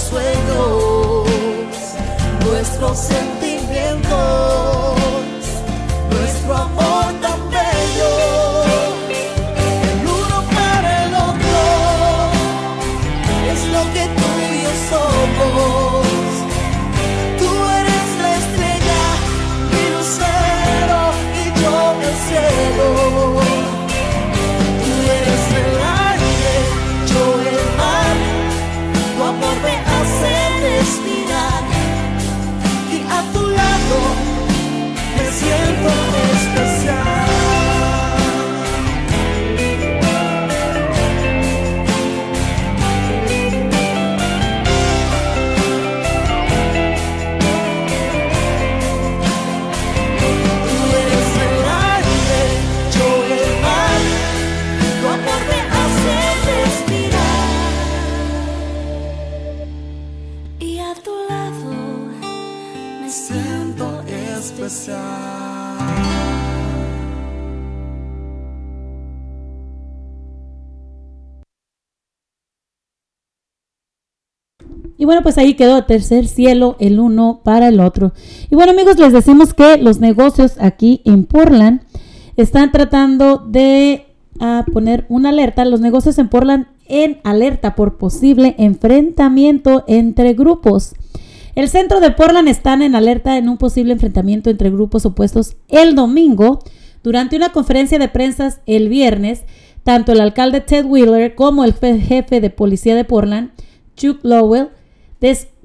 sueños, 0.08 1.26
nuestros 2.46 2.98
sentimientos. 2.98 3.37
Bueno, 75.08 75.22
pues 75.22 75.38
ahí 75.38 75.54
quedó 75.54 75.84
tercer 75.84 76.26
cielo 76.28 76.76
el 76.80 77.00
uno 77.00 77.40
para 77.42 77.68
el 77.68 77.80
otro. 77.80 78.12
Y 78.50 78.54
bueno 78.54 78.72
amigos, 78.72 78.98
les 78.98 79.14
decimos 79.14 79.54
que 79.54 79.78
los 79.78 80.00
negocios 80.00 80.56
aquí 80.60 81.00
en 81.06 81.24
Portland 81.24 81.80
están 82.36 82.72
tratando 82.72 83.38
de 83.38 84.04
ah, 84.38 84.66
poner 84.70 85.06
una 85.08 85.30
alerta. 85.30 85.64
Los 85.64 85.80
negocios 85.80 86.18
en 86.18 86.28
Portland 86.28 86.66
en 86.88 87.22
alerta 87.24 87.74
por 87.74 87.96
posible 87.96 88.54
enfrentamiento 88.58 89.82
entre 89.86 90.34
grupos. 90.34 90.92
El 91.54 91.70
centro 91.70 92.00
de 92.00 92.10
Portland 92.10 92.46
están 92.46 92.82
en 92.82 92.94
alerta 92.94 93.38
en 93.38 93.48
un 93.48 93.56
posible 93.56 93.94
enfrentamiento 93.94 94.50
entre 94.50 94.68
grupos 94.68 95.06
opuestos 95.06 95.56
el 95.68 95.94
domingo. 95.94 96.58
Durante 97.02 97.34
una 97.34 97.50
conferencia 97.52 97.98
de 97.98 98.08
prensa 98.08 98.60
el 98.66 98.90
viernes, 98.90 99.44
tanto 99.84 100.12
el 100.12 100.20
alcalde 100.20 100.60
Ted 100.60 100.84
Wheeler 100.84 101.34
como 101.34 101.64
el 101.64 101.72
jefe 101.72 102.42
de 102.42 102.50
policía 102.50 102.94
de 102.94 103.06
Portland, 103.06 103.52
Chuck 103.96 104.18
Lowell, 104.22 104.68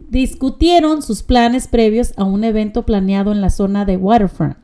discutieron 0.09 1.01
sus 1.01 1.23
planes 1.23 1.67
previos 1.67 2.13
a 2.17 2.23
un 2.23 2.43
evento 2.43 2.85
planeado 2.85 3.31
en 3.31 3.41
la 3.41 3.49
zona 3.49 3.85
de 3.85 3.97
Waterfront. 3.97 4.57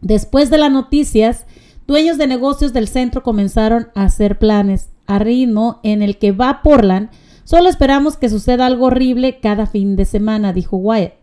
Después 0.00 0.50
de 0.50 0.58
las 0.58 0.70
noticias, 0.70 1.46
dueños 1.86 2.18
de 2.18 2.26
negocios 2.26 2.72
del 2.72 2.88
centro 2.88 3.22
comenzaron 3.22 3.88
a 3.94 4.04
hacer 4.04 4.38
planes 4.38 4.88
a 5.06 5.18
ritmo 5.18 5.80
en 5.82 6.02
el 6.02 6.18
que 6.18 6.32
va 6.32 6.62
Portland. 6.62 7.10
Solo 7.44 7.68
esperamos 7.68 8.16
que 8.16 8.28
suceda 8.28 8.66
algo 8.66 8.86
horrible 8.86 9.40
cada 9.40 9.66
fin 9.66 9.96
de 9.96 10.04
semana, 10.04 10.52
dijo 10.52 10.76
Wyatt. 10.76 11.14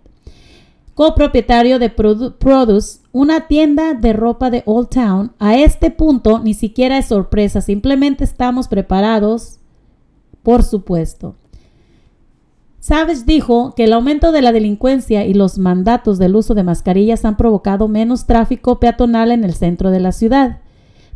Copropietario 0.95 1.79
de 1.79 1.89
Produce, 1.89 2.99
una 3.11 3.47
tienda 3.47 3.95
de 3.95 4.13
ropa 4.13 4.51
de 4.51 4.61
Old 4.65 4.89
Town, 4.89 5.33
a 5.39 5.57
este 5.57 5.89
punto 5.89 6.39
ni 6.39 6.53
siquiera 6.53 6.99
es 6.99 7.07
sorpresa, 7.07 7.61
simplemente 7.61 8.23
estamos 8.23 8.67
preparados, 8.67 9.59
por 10.43 10.61
supuesto. 10.61 11.35
Savage 12.83 13.23
dijo 13.25 13.73
que 13.77 13.85
el 13.85 13.93
aumento 13.93 14.33
de 14.33 14.41
la 14.41 14.51
delincuencia 14.51 15.25
y 15.25 15.33
los 15.33 15.57
mandatos 15.57 16.19
del 16.19 16.35
uso 16.35 16.53
de 16.53 16.63
mascarillas 16.63 17.23
han 17.23 17.37
provocado 17.37 17.87
menos 17.87 18.25
tráfico 18.25 18.81
peatonal 18.81 19.31
en 19.31 19.45
el 19.45 19.53
centro 19.53 19.89
de 19.89 20.01
la 20.01 20.11
ciudad. 20.11 20.57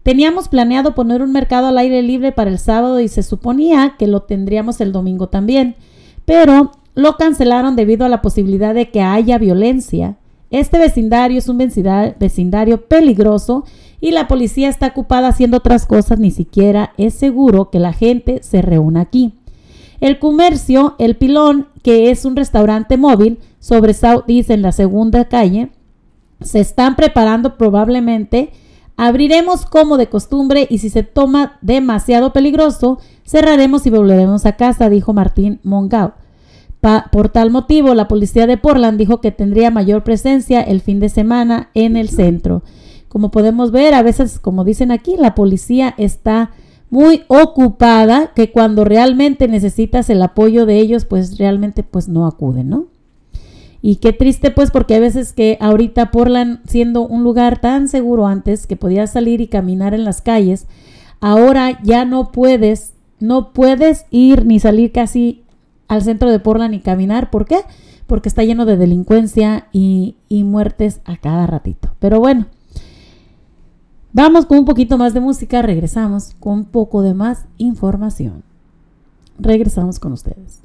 Teníamos 0.02 0.48
planeado 0.48 0.96
poner 0.96 1.22
un 1.22 1.34
mercado 1.34 1.68
al 1.68 1.78
aire 1.78 2.02
libre 2.04 2.32
para 2.32 2.50
el 2.50 2.58
sábado 2.58 3.02
y 3.02 3.10
se 3.10 3.22
suponía 3.22 3.96
que 4.00 4.08
lo 4.08 4.22
tendríamos 4.22 4.80
el 4.80 4.94
domingo 4.94 5.28
también, 5.28 5.76
pero 6.24 6.72
lo 6.96 7.18
cancelaron 7.18 7.76
debido 7.76 8.06
a 8.06 8.10
la 8.10 8.22
posibilidad 8.22 8.74
de 8.74 8.90
que 8.90 9.02
haya 9.02 9.38
violencia. 9.38 10.16
Este 10.52 10.78
vecindario 10.78 11.38
es 11.38 11.50
un 11.50 11.58
vecindario 11.58 12.86
peligroso 12.88 13.66
y 14.00 14.12
la 14.12 14.30
policía 14.30 14.70
está 14.70 14.88
ocupada 14.88 15.28
haciendo 15.28 15.58
otras 15.58 15.86
cosas, 15.86 16.18
ni 16.18 16.32
siquiera 16.32 16.94
es 16.96 17.14
seguro 17.14 17.70
que 17.70 17.80
la 17.80 17.92
gente 17.92 18.40
se 18.42 18.62
reúna 18.62 19.02
aquí. 19.02 19.37
El 20.00 20.20
comercio, 20.20 20.96
El 21.00 21.16
Pilón, 21.16 21.68
que 21.82 22.12
es 22.12 22.26
un 22.26 22.36
restaurante 22.36 22.98
móvil 22.98 23.40
sobre 23.60 23.94
Southeast 23.94 24.52
en 24.52 24.62
la 24.62 24.72
segunda 24.72 25.26
calle, 25.26 25.70
se 26.42 26.60
están 26.60 26.96
preparando 26.96 27.58
probablemente. 27.58 28.52
Abriremos 28.96 29.66
como 29.66 29.98
de 29.98 30.08
costumbre 30.08 30.68
y 30.70 30.80
si 30.80 30.90
se 30.90 31.04
toma 31.04 31.58
demasiado 31.62 32.32
peligroso, 32.34 33.00
cerraremos 33.26 33.86
y 33.86 33.90
volveremos 33.90 34.46
a 34.46 34.54
casa, 34.54 34.90
dijo 34.90 35.14
Martín 35.14 35.60
Mongau. 35.64 36.14
por 37.12 37.30
tal 37.30 37.50
motivo, 37.50 37.96
la 37.96 38.08
policía 38.08 38.48
de 38.48 38.58
Portland 38.58 38.98
dijo 38.98 39.20
que 39.20 39.32
tendría 39.32 39.72
mayor 39.72 40.04
presencia 40.04 40.62
el 40.62 40.82
fin 40.82 41.00
de 41.00 41.10
semana 41.10 41.70
en 41.74 41.98
el 41.98 42.10
centro. 42.10 42.64
Como 43.08 43.32
podemos 43.32 43.72
ver, 43.72 43.94
a 43.94 44.04
veces, 44.04 44.40
como 44.40 44.64
dicen 44.64 44.92
aquí, 44.92 45.16
la 45.18 45.34
policía 45.34 45.96
está 45.98 46.52
muy 46.90 47.24
ocupada 47.28 48.32
que 48.34 48.52
cuando 48.52 48.86
realmente 48.86 49.48
necesitas 49.48 50.10
el 50.10 50.22
apoyo 50.22 50.66
de 50.66 50.80
ellos, 50.80 51.06
pues 51.06 51.38
realmente 51.38 51.84
pues 51.84 52.08
no 52.08 52.26
acuden, 52.26 52.70
¿no? 52.70 52.86
Y 53.82 53.98
qué 53.98 54.14
triste 54.14 54.52
pues 54.52 54.72
porque 54.72 54.96
a 54.96 55.00
veces 55.00 55.34
que 55.34 55.58
ahorita 55.60 56.12
Portland 56.12 56.60
siendo 56.68 57.02
un 57.02 57.24
lugar 57.24 57.62
tan 57.62 57.88
seguro 57.88 58.26
antes 58.26 58.68
que 58.68 58.76
podías 58.76 59.12
salir 59.12 59.42
y 59.42 59.48
caminar 59.48 59.94
en 59.94 60.04
las 60.04 60.22
calles, 60.22 60.68
ahora 61.20 61.80
ya 61.84 62.06
no 62.06 62.32
puedes, 62.32 62.94
no 63.20 63.54
puedes 63.54 64.06
ir 64.10 64.46
ni 64.46 64.60
salir 64.60 64.92
casi 64.92 65.44
al 65.88 66.02
centro 66.02 66.32
de 66.32 66.40
Portland 66.40 66.74
y 66.74 66.80
caminar. 66.80 67.30
¿Por 67.30 67.46
qué? 67.46 67.60
Porque 68.08 68.30
está 68.30 68.44
lleno 68.44 68.66
de 68.66 68.78
delincuencia 68.78 69.68
y, 69.72 70.16
y 70.28 70.44
muertes 70.44 71.02
a 71.06 71.18
cada 71.18 71.46
ratito. 71.46 71.90
Pero 72.00 72.20
bueno, 72.20 72.48
Vamos 74.18 74.46
con 74.48 74.58
un 74.58 74.66
poquito 74.66 74.98
más 74.98 75.14
de 75.14 75.20
música, 75.20 75.62
regresamos 75.62 76.34
con 76.40 76.54
un 76.54 76.66
poco 76.66 77.04
de 77.04 77.14
más 77.14 77.46
información. 77.60 78.44
regresamos 79.38 80.00
con 80.00 80.12
ustedes. 80.12 80.64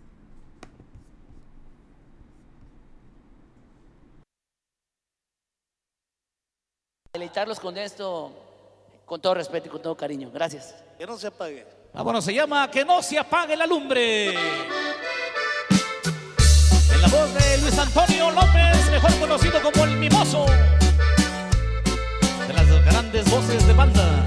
Deleitarlos 7.12 7.60
con 7.60 7.76
esto, 7.76 8.32
con 9.04 9.20
todo 9.20 9.34
respeto 9.34 9.68
y 9.68 9.70
con 9.70 9.82
todo 9.82 9.94
cariño. 9.98 10.30
Gracias. 10.32 10.74
Que 10.96 11.06
no 11.06 11.18
se 11.18 11.26
apague. 11.26 11.66
Ah, 11.92 12.02
bueno, 12.02 12.22
se 12.22 12.32
llama 12.32 12.70
Que 12.70 12.86
no 12.86 13.02
se 13.02 13.18
apague 13.18 13.54
la 13.54 13.66
lumbre. 13.66 14.30
En 14.30 14.36
la 17.02 17.08
voz 17.08 17.34
de 17.34 17.58
Luis 17.60 17.78
Antonio 17.78 18.30
López, 18.30 18.90
mejor 18.90 19.14
conocido 19.20 19.60
como 19.60 19.84
el 19.84 19.98
Mimoso. 19.98 20.46
Grandes 22.84 23.30
voces 23.30 23.66
de 23.66 23.72
banda. 23.72 24.26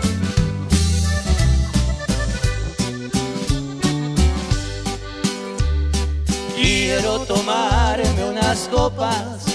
Quiero 6.56 7.20
tomarme 7.20 8.24
unas 8.30 8.68
copas 8.70 9.46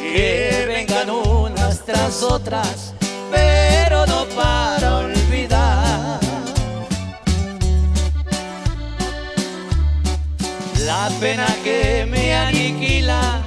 que 0.00 0.64
vengan 0.66 1.10
unas 1.10 1.84
tras 1.84 2.22
otras, 2.22 2.94
pero 3.30 4.06
no 4.06 4.24
para 4.34 4.98
olvidar. 4.98 6.20
La 10.86 11.10
pena 11.20 11.46
que 11.62 12.06
me 12.10 12.34
aniquila, 12.34 13.42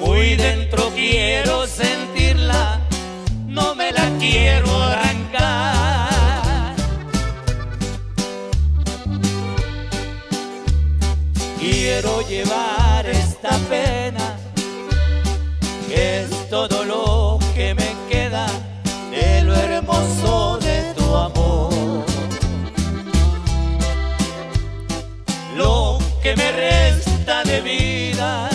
muy 0.00 0.36
dentro 0.36 0.90
quiero 0.94 1.66
la 1.66 1.97
quiero 4.48 4.82
arrancar. 4.82 6.08
Quiero 11.58 12.22
llevar 12.28 13.06
esta 13.06 13.50
pena, 13.68 14.36
que 15.88 16.22
es 16.22 16.48
todo 16.48 16.84
lo 16.84 17.38
que 17.54 17.74
me 17.74 17.90
queda 18.08 18.46
de 19.10 19.42
lo 19.42 19.54
hermoso 19.54 20.58
de 20.58 20.94
tu 20.96 21.16
amor. 21.16 22.04
Lo 25.56 25.98
que 26.22 26.36
me 26.36 26.52
resta 26.52 27.42
de 27.44 27.60
vida, 27.60 28.48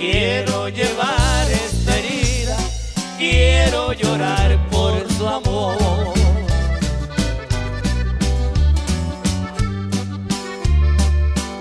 quiero 0.00 0.55
quiero 3.66 3.92
llorar 3.94 4.56
por 4.70 4.92
su 5.12 5.26
amor. 5.26 6.14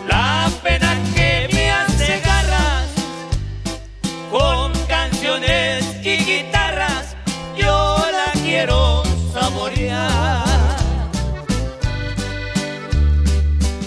La 0.08 0.48
pena 0.62 0.96
que 1.16 1.50
me 1.52 1.72
hace 1.72 2.20
garras 2.20 2.90
con 4.30 4.72
canciones 4.88 5.84
y 6.04 6.18
guitarras, 6.18 7.16
yo 7.58 7.98
la 8.12 8.40
quiero 8.44 9.02
saborear. 9.34 10.46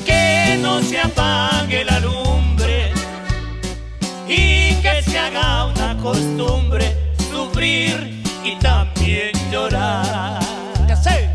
Que 0.04 0.58
no 0.60 0.82
se 0.82 0.98
apague 1.00 1.84
la 1.84 2.00
lumbre 2.00 2.92
y 4.26 4.74
que 4.82 5.02
se 5.04 5.18
haga 5.18 5.66
una 5.66 5.96
costumbre 6.02 6.97
y 7.61 8.56
también 8.61 9.32
llorar. 9.50 10.40
Ya 10.86 10.96
sé. 10.96 11.28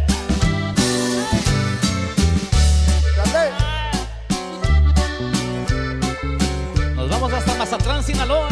Nos 6.95 7.09
vamos 7.09 7.33
hasta 7.33 7.53
Mazatlán, 7.55 8.03
Sinaloa. 8.03 8.47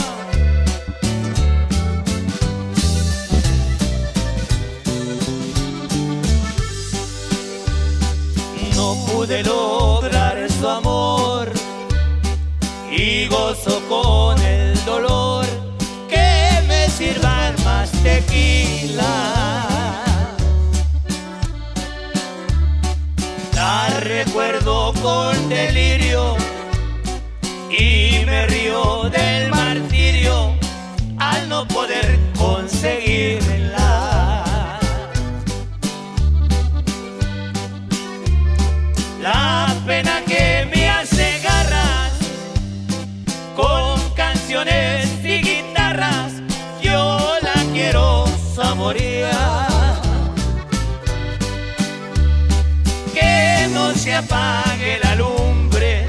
No 8.76 8.96
pude 9.06 9.44
lograr 9.44 10.50
su 10.52 10.68
amor 10.68 11.52
y 12.92 13.28
gozo 13.28 13.82
con 13.88 14.38
el 14.42 14.51
tequila. 18.04 19.14
La 23.54 24.00
recuerdo 24.02 24.94
con 25.02 25.50
delirio 25.50 26.36
y 27.70 28.26
me 28.26 28.48
río 28.48 29.10
del 29.10 29.50
martirio 29.50 30.56
al 31.18 31.48
no 31.48 31.68
poder 31.68 32.20
conseguirla. 32.38 33.62
La 39.22 39.76
pena 39.86 40.22
que 40.26 40.31
apague 54.22 55.00
la 55.04 55.16
lumbre 55.16 56.06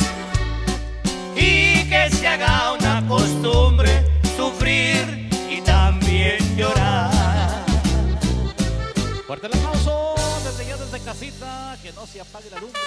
y 1.34 1.88
que 1.88 2.10
se 2.10 2.26
haga 2.26 2.72
una 2.72 3.06
costumbre 3.08 4.20
sufrir 4.36 5.28
y 5.50 5.60
también 5.62 6.38
llorar. 6.56 7.10
Fuerte 9.26 9.46
el 9.46 9.54
aplauso 9.54 10.14
desde 10.44 10.66
ya 10.66 10.76
desde 10.76 11.00
casita, 11.00 11.76
que 11.82 11.92
no 11.92 12.06
se 12.06 12.20
apague 12.20 12.50
la 12.50 12.60
lumbre. 12.60 12.80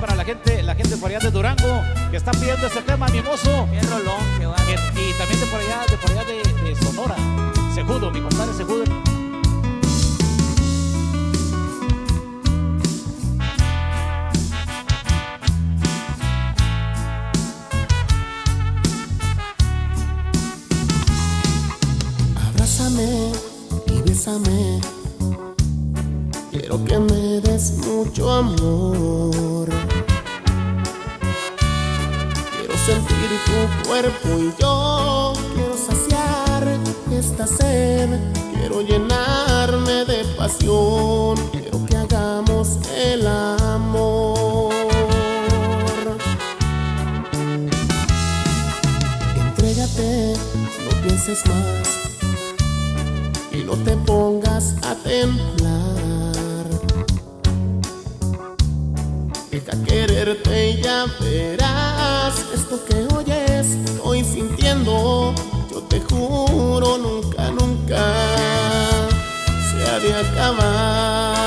Para 0.00 0.14
la 0.14 0.24
gente, 0.24 0.62
la 0.62 0.76
gente 0.76 0.96
por 0.96 1.10
allá 1.10 1.18
de 1.18 1.30
Durango 1.30 1.82
que 2.10 2.18
está 2.18 2.30
pidiendo 2.30 2.66
este 2.66 2.82
tema, 2.82 3.08
mimoso. 3.08 3.66
Bien 3.66 3.84
rolón, 3.90 4.22
va. 4.42 4.56
Y 4.70 5.12
también 5.18 5.40
de 5.40 5.46
por 5.46 5.60
allá, 5.60 5.84
de 5.90 5.96
por 5.96 6.10
allá 6.12 6.24
de, 6.24 6.62
de 6.62 6.76
Sonora. 6.76 7.16
Segudo, 7.74 8.10
mi 8.12 8.20
compadre 8.20 8.54
Segudo. 8.54 8.84
Y 22.98 24.02
bésame. 24.02 24.80
Quiero 26.50 26.84
que 26.84 26.98
me 26.98 27.40
des 27.40 27.74
mucho 27.86 28.28
amor. 28.28 29.68
Quiero 32.56 32.74
sentir 32.86 33.30
tu 33.46 33.88
cuerpo 33.88 34.28
y 34.40 34.52
yo 34.60 35.32
quiero 35.54 35.76
saciar 35.76 36.66
esta 37.12 37.46
sed. 37.46 38.08
Quiero 38.52 38.82
llenarme 38.82 40.04
de 40.04 40.24
pasión. 40.36 41.36
Quiero 41.52 41.86
que 41.86 41.96
hagamos 41.96 42.78
el 42.96 43.24
amor. 43.28 44.72
Entrégate, 49.36 50.34
no 50.84 51.02
pienses 51.02 51.46
más 51.46 51.97
no 53.68 53.76
te 53.84 53.94
pongas 53.98 54.74
a 54.82 54.94
temblar. 54.94 56.64
Deja 59.50 59.84
quererte 59.84 60.70
y 60.70 60.82
ya 60.82 61.04
verás 61.20 62.46
esto 62.54 62.82
que 62.86 63.06
oyes, 63.14 63.66
estoy 63.84 64.24
sintiendo. 64.24 65.34
Yo 65.70 65.82
te 65.82 66.00
juro, 66.00 66.96
nunca, 66.96 67.50
nunca 67.50 68.00
se 69.70 69.84
ha 69.90 70.00
de. 70.00 71.37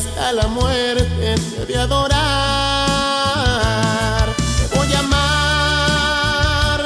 Hasta 0.00 0.32
la 0.32 0.46
muerte 0.46 1.04
te 1.34 1.62
he 1.62 1.66
de 1.66 1.76
adorar. 1.76 2.18
Te 4.36 4.76
voy 4.76 4.90
a 4.94 4.98
amar. 5.00 6.80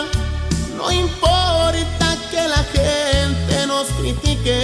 No 0.77 0.91
importa 0.91 2.17
que 2.31 2.49
la 2.49 2.65
gente 2.75 3.67
nos 3.69 3.87
critique. 4.01 4.59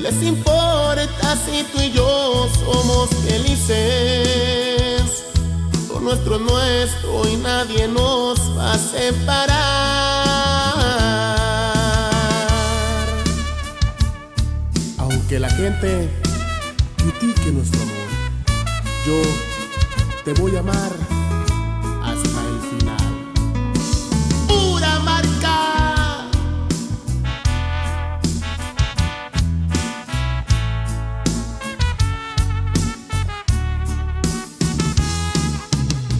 les 0.00 0.22
importa 0.22 1.36
si 1.44 1.64
tú 1.72 1.80
y 1.80 1.90
yo 1.90 2.48
somos 2.64 3.08
felices? 3.26 5.24
Lo 5.88 5.98
nuestro 5.98 6.36
es 6.36 6.42
nuestro 6.42 7.28
y 7.28 7.36
nadie 7.36 7.88
nos 7.88 8.38
va 8.56 8.74
a 8.74 8.78
separar. 8.78 10.27
La 15.38 15.50
gente 15.50 16.08
critique 16.96 17.52
nuestro 17.52 17.80
amor, 17.80 17.94
yo 19.06 19.22
te 20.24 20.32
voy 20.32 20.56
a 20.56 20.58
amar 20.58 20.92
hasta 22.02 22.40
el 22.44 22.60
final. 22.70 23.32
Pura 24.48 24.98
marca. 24.98 26.26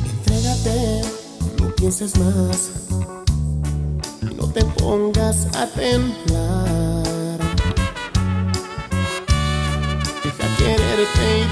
Entrégate, 0.04 1.02
no 1.60 1.74
pienses 1.74 2.16
más 2.20 2.70
no 4.36 4.46
te 4.52 4.64
pongas 4.64 5.48
a 5.56 5.66
temblar. 5.66 6.97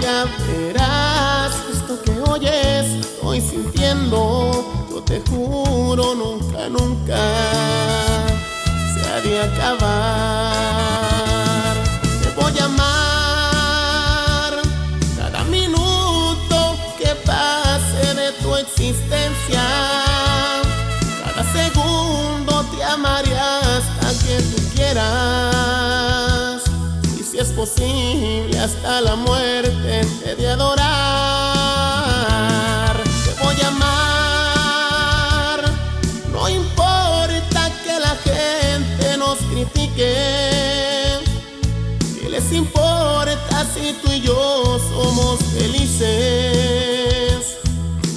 Ya 0.01 0.25
verás 0.47 1.53
esto 1.73 2.01
que 2.03 2.12
oyes, 2.31 2.87
estoy 3.01 3.41
sintiendo. 3.41 4.87
Yo 4.91 5.03
te 5.03 5.21
juro, 5.29 6.14
nunca, 6.14 6.69
nunca 6.69 7.19
se 8.95 9.01
ha 9.11 9.21
de 9.21 9.43
acabar. 9.43 11.16
Posible, 27.57 28.57
hasta 28.59 29.01
la 29.01 29.17
muerte 29.17 30.07
te 30.23 30.37
de 30.37 30.49
adorar. 30.49 30.85
Te 33.25 33.33
voy 33.43 33.57
a 33.65 33.69
amar, 33.69 34.85
no 36.31 36.49
importa 36.51 37.71
que 37.83 37.99
la 37.99 38.15
gente 38.17 39.17
nos 39.17 39.39
critique. 39.39 40.13
¿Qué 42.21 42.29
les 42.29 42.53
importa 42.53 43.65
si 43.75 43.95
tú 44.03 44.13
y 44.13 44.21
yo 44.21 44.79
somos 44.91 45.41
felices? 45.59 47.57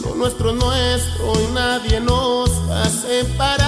Lo 0.04 0.16
nuestro 0.16 0.50
es 0.50 0.58
nuestro 0.58 1.40
y 1.42 1.48
nadie 1.54 2.02
nos 2.02 2.50
va 2.70 2.84
a. 2.84 3.59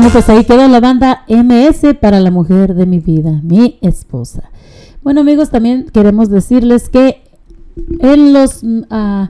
bueno, 0.00 0.14
pues 0.14 0.30
ahí 0.30 0.44
queda 0.44 0.66
la 0.66 0.80
banda 0.80 1.26
MS 1.28 1.94
para 2.00 2.20
la 2.20 2.30
mujer 2.30 2.74
de 2.74 2.86
mi 2.86 3.00
vida, 3.00 3.38
mi 3.42 3.78
esposa. 3.82 4.44
Bueno 5.02 5.20
amigos, 5.20 5.50
también 5.50 5.90
queremos 5.92 6.30
decirles 6.30 6.88
que 6.88 7.20
en 7.98 8.32
los, 8.32 8.64
mm, 8.64 8.84
ah, 8.88 9.28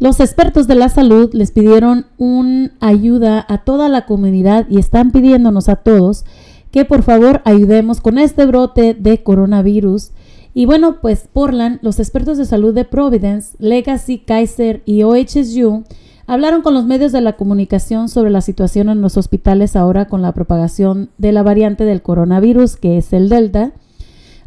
los 0.00 0.20
expertos 0.20 0.66
de 0.68 0.74
la 0.74 0.88
salud 0.88 1.34
les 1.34 1.50
pidieron 1.50 2.06
una 2.16 2.72
ayuda 2.80 3.44
a 3.46 3.58
toda 3.58 3.90
la 3.90 4.06
comunidad 4.06 4.66
y 4.70 4.78
están 4.78 5.10
pidiéndonos 5.10 5.68
a 5.68 5.76
todos 5.76 6.24
que 6.70 6.86
por 6.86 7.02
favor 7.02 7.42
ayudemos 7.44 8.00
con 8.00 8.16
este 8.16 8.46
brote 8.46 8.94
de 8.94 9.22
coronavirus. 9.22 10.12
Y 10.54 10.64
bueno, 10.64 11.02
pues 11.02 11.28
Portland, 11.30 11.78
los 11.82 11.98
expertos 11.98 12.38
de 12.38 12.46
salud 12.46 12.72
de 12.72 12.86
Providence, 12.86 13.54
Legacy, 13.58 14.16
Kaiser 14.20 14.80
y 14.86 15.02
OHSU 15.02 15.84
hablaron 16.26 16.62
con 16.62 16.74
los 16.74 16.84
medios 16.86 17.12
de 17.12 17.20
la 17.20 17.34
comunicación 17.34 18.08
sobre 18.08 18.30
la 18.30 18.40
situación 18.40 18.88
en 18.88 19.00
los 19.00 19.16
hospitales 19.16 19.76
ahora 19.76 20.06
con 20.06 20.22
la 20.22 20.32
propagación 20.32 21.10
de 21.18 21.32
la 21.32 21.42
variante 21.42 21.84
del 21.84 22.02
coronavirus, 22.02 22.76
que 22.76 22.98
es 22.98 23.12
el 23.12 23.28
Delta. 23.28 23.72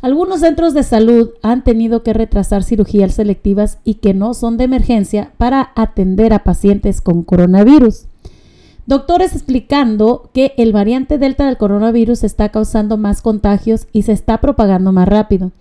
Algunos 0.01 0.41
centros 0.41 0.73
de 0.73 0.83
salud 0.83 1.31
han 1.41 1.63
tenido 1.63 2.03
que 2.03 2.13
retrasar 2.13 2.63
cirugías 2.63 3.15
selectivas 3.15 3.79
y 3.83 3.95
que 3.95 4.13
no 4.13 4.33
son 4.33 4.57
de 4.57 4.65
emergencia 4.65 5.31
para 5.37 5.71
atender 5.75 6.33
a 6.33 6.43
pacientes 6.43 7.01
con 7.01 7.23
coronavirus. 7.23 8.05
Doctores 8.85 9.33
explicando 9.33 10.31
que 10.33 10.53
el 10.57 10.73
variante 10.73 11.17
Delta 11.17 11.45
del 11.45 11.57
coronavirus 11.57 12.23
está 12.23 12.49
causando 12.49 12.97
más 12.97 13.21
contagios 13.21 13.87
y 13.93 14.01
se 14.01 14.13
está 14.13 14.39
propagando 14.39 14.91
más 14.91 15.07
rápido. 15.07 15.51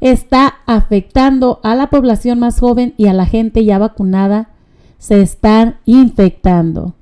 Está 0.00 0.54
afectando 0.66 1.60
a 1.62 1.74
la 1.74 1.90
población 1.90 2.38
más 2.38 2.60
joven 2.60 2.94
y 2.96 3.06
a 3.08 3.12
la 3.12 3.26
gente 3.26 3.64
ya 3.64 3.78
vacunada 3.78 4.53
se 5.04 5.20
están 5.20 5.76
infectando. 5.84 6.94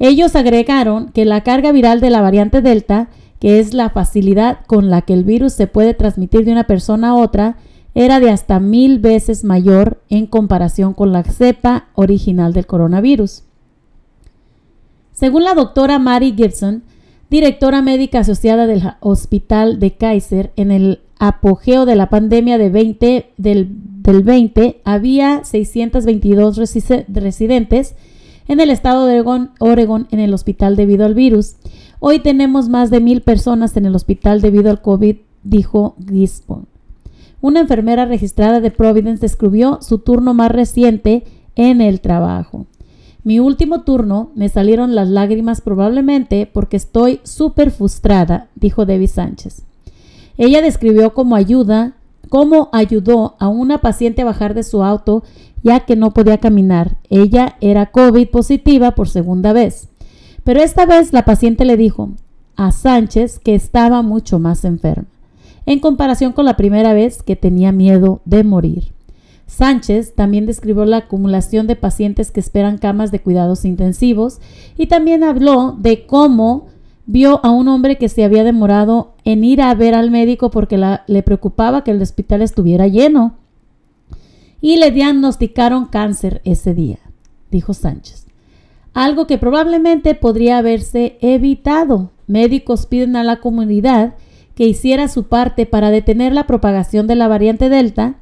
Ellos 0.00 0.34
agregaron 0.34 1.10
que 1.10 1.24
la 1.24 1.44
carga 1.44 1.70
viral 1.70 2.00
de 2.00 2.10
la 2.10 2.20
variante 2.20 2.60
Delta, 2.60 3.08
que 3.38 3.60
es 3.60 3.72
la 3.72 3.90
facilidad 3.90 4.66
con 4.66 4.90
la 4.90 5.02
que 5.02 5.14
el 5.14 5.22
virus 5.22 5.52
se 5.52 5.68
puede 5.68 5.94
transmitir 5.94 6.44
de 6.44 6.50
una 6.50 6.66
persona 6.66 7.10
a 7.10 7.14
otra, 7.14 7.56
era 7.94 8.18
de 8.18 8.32
hasta 8.32 8.58
mil 8.58 8.98
veces 8.98 9.44
mayor 9.44 10.02
en 10.08 10.26
comparación 10.26 10.92
con 10.92 11.12
la 11.12 11.22
cepa 11.22 11.86
original 11.94 12.52
del 12.52 12.66
coronavirus. 12.66 13.44
Según 15.12 15.44
la 15.44 15.54
doctora 15.54 16.00
Mary 16.00 16.34
Gibson, 16.36 16.82
directora 17.30 17.80
médica 17.80 18.18
asociada 18.18 18.66
del 18.66 18.82
Hospital 18.98 19.78
de 19.78 19.92
Kaiser, 19.92 20.52
en 20.56 20.72
el 20.72 21.02
apogeo 21.20 21.86
de 21.86 21.94
la 21.94 22.08
pandemia 22.08 22.58
de 22.58 22.70
20, 22.70 23.30
del 23.36 23.68
del 24.04 24.22
20 24.22 24.82
había 24.84 25.42
622 25.44 26.58
residentes 27.08 27.94
en 28.46 28.60
el 28.60 28.70
estado 28.70 29.06
de 29.06 29.20
Oregon, 29.58 30.06
en 30.10 30.20
el 30.20 30.34
hospital 30.34 30.76
debido 30.76 31.06
al 31.06 31.14
virus. 31.14 31.56
Hoy 32.00 32.18
tenemos 32.18 32.68
más 32.68 32.90
de 32.90 33.00
mil 33.00 33.22
personas 33.22 33.76
en 33.78 33.86
el 33.86 33.96
hospital 33.96 34.42
debido 34.42 34.70
al 34.70 34.82
COVID, 34.82 35.16
dijo 35.42 35.96
Gisborne. 36.06 36.66
Una 37.40 37.60
enfermera 37.60 38.04
registrada 38.04 38.60
de 38.60 38.70
Providence 38.70 39.22
describió 39.22 39.78
su 39.80 39.98
turno 39.98 40.34
más 40.34 40.50
reciente 40.50 41.24
en 41.56 41.80
el 41.80 42.00
trabajo. 42.00 42.66
Mi 43.22 43.40
último 43.40 43.82
turno 43.84 44.30
me 44.34 44.50
salieron 44.50 44.94
las 44.94 45.08
lágrimas 45.08 45.62
probablemente 45.62 46.48
porque 46.50 46.76
estoy 46.76 47.20
súper 47.22 47.70
frustrada, 47.70 48.48
dijo 48.54 48.84
Debbie 48.84 49.08
Sánchez. 49.08 49.62
Ella 50.36 50.60
describió 50.60 51.14
como 51.14 51.36
ayuda 51.36 51.94
cómo 52.28 52.68
ayudó 52.72 53.36
a 53.38 53.48
una 53.48 53.78
paciente 53.78 54.22
a 54.22 54.26
bajar 54.26 54.54
de 54.54 54.62
su 54.62 54.82
auto 54.82 55.22
ya 55.64 55.80
que 55.80 55.96
no 55.96 56.12
podía 56.12 56.38
caminar. 56.38 56.98
Ella 57.10 57.56
era 57.60 57.90
COVID 57.90 58.28
positiva 58.28 58.92
por 58.94 59.08
segunda 59.08 59.52
vez. 59.52 59.88
Pero 60.44 60.60
esta 60.60 60.84
vez 60.84 61.12
la 61.12 61.24
paciente 61.24 61.64
le 61.64 61.76
dijo 61.76 62.10
a 62.54 62.70
Sánchez 62.70 63.40
que 63.40 63.54
estaba 63.54 64.02
mucho 64.02 64.38
más 64.38 64.64
enferma, 64.64 65.06
en 65.66 65.80
comparación 65.80 66.32
con 66.32 66.44
la 66.44 66.56
primera 66.56 66.92
vez 66.92 67.22
que 67.22 67.34
tenía 67.34 67.72
miedo 67.72 68.20
de 68.26 68.44
morir. 68.44 68.92
Sánchez 69.46 70.14
también 70.14 70.46
describió 70.46 70.84
la 70.84 70.98
acumulación 70.98 71.66
de 71.66 71.76
pacientes 71.76 72.30
que 72.30 72.40
esperan 72.40 72.78
camas 72.78 73.10
de 73.10 73.20
cuidados 73.20 73.64
intensivos 73.64 74.40
y 74.76 74.86
también 74.86 75.24
habló 75.24 75.76
de 75.78 76.06
cómo 76.06 76.66
vio 77.06 77.44
a 77.44 77.50
un 77.50 77.68
hombre 77.68 77.96
que 77.96 78.08
se 78.08 78.24
había 78.24 78.44
demorado 78.44 79.14
en 79.24 79.44
ir 79.44 79.60
a 79.60 79.74
ver 79.74 79.94
al 79.94 80.10
médico 80.10 80.50
porque 80.50 80.78
le 81.06 81.22
preocupaba 81.22 81.84
que 81.84 81.90
el 81.90 82.02
hospital 82.02 82.42
estuviera 82.42 82.86
lleno. 82.86 83.36
Y 84.60 84.78
le 84.78 84.90
diagnosticaron 84.90 85.86
cáncer 85.86 86.40
ese 86.44 86.74
día, 86.74 86.98
dijo 87.50 87.74
Sánchez. 87.74 88.26
Algo 88.94 89.26
que 89.26 89.36
probablemente 89.36 90.14
podría 90.14 90.58
haberse 90.58 91.18
evitado. 91.20 92.10
Médicos 92.26 92.86
piden 92.86 93.16
a 93.16 93.24
la 93.24 93.40
comunidad 93.40 94.14
que 94.54 94.66
hiciera 94.66 95.08
su 95.08 95.24
parte 95.24 95.66
para 95.66 95.90
detener 95.90 96.32
la 96.32 96.46
propagación 96.46 97.06
de 97.06 97.16
la 97.16 97.28
variante 97.28 97.68
Delta. 97.68 98.14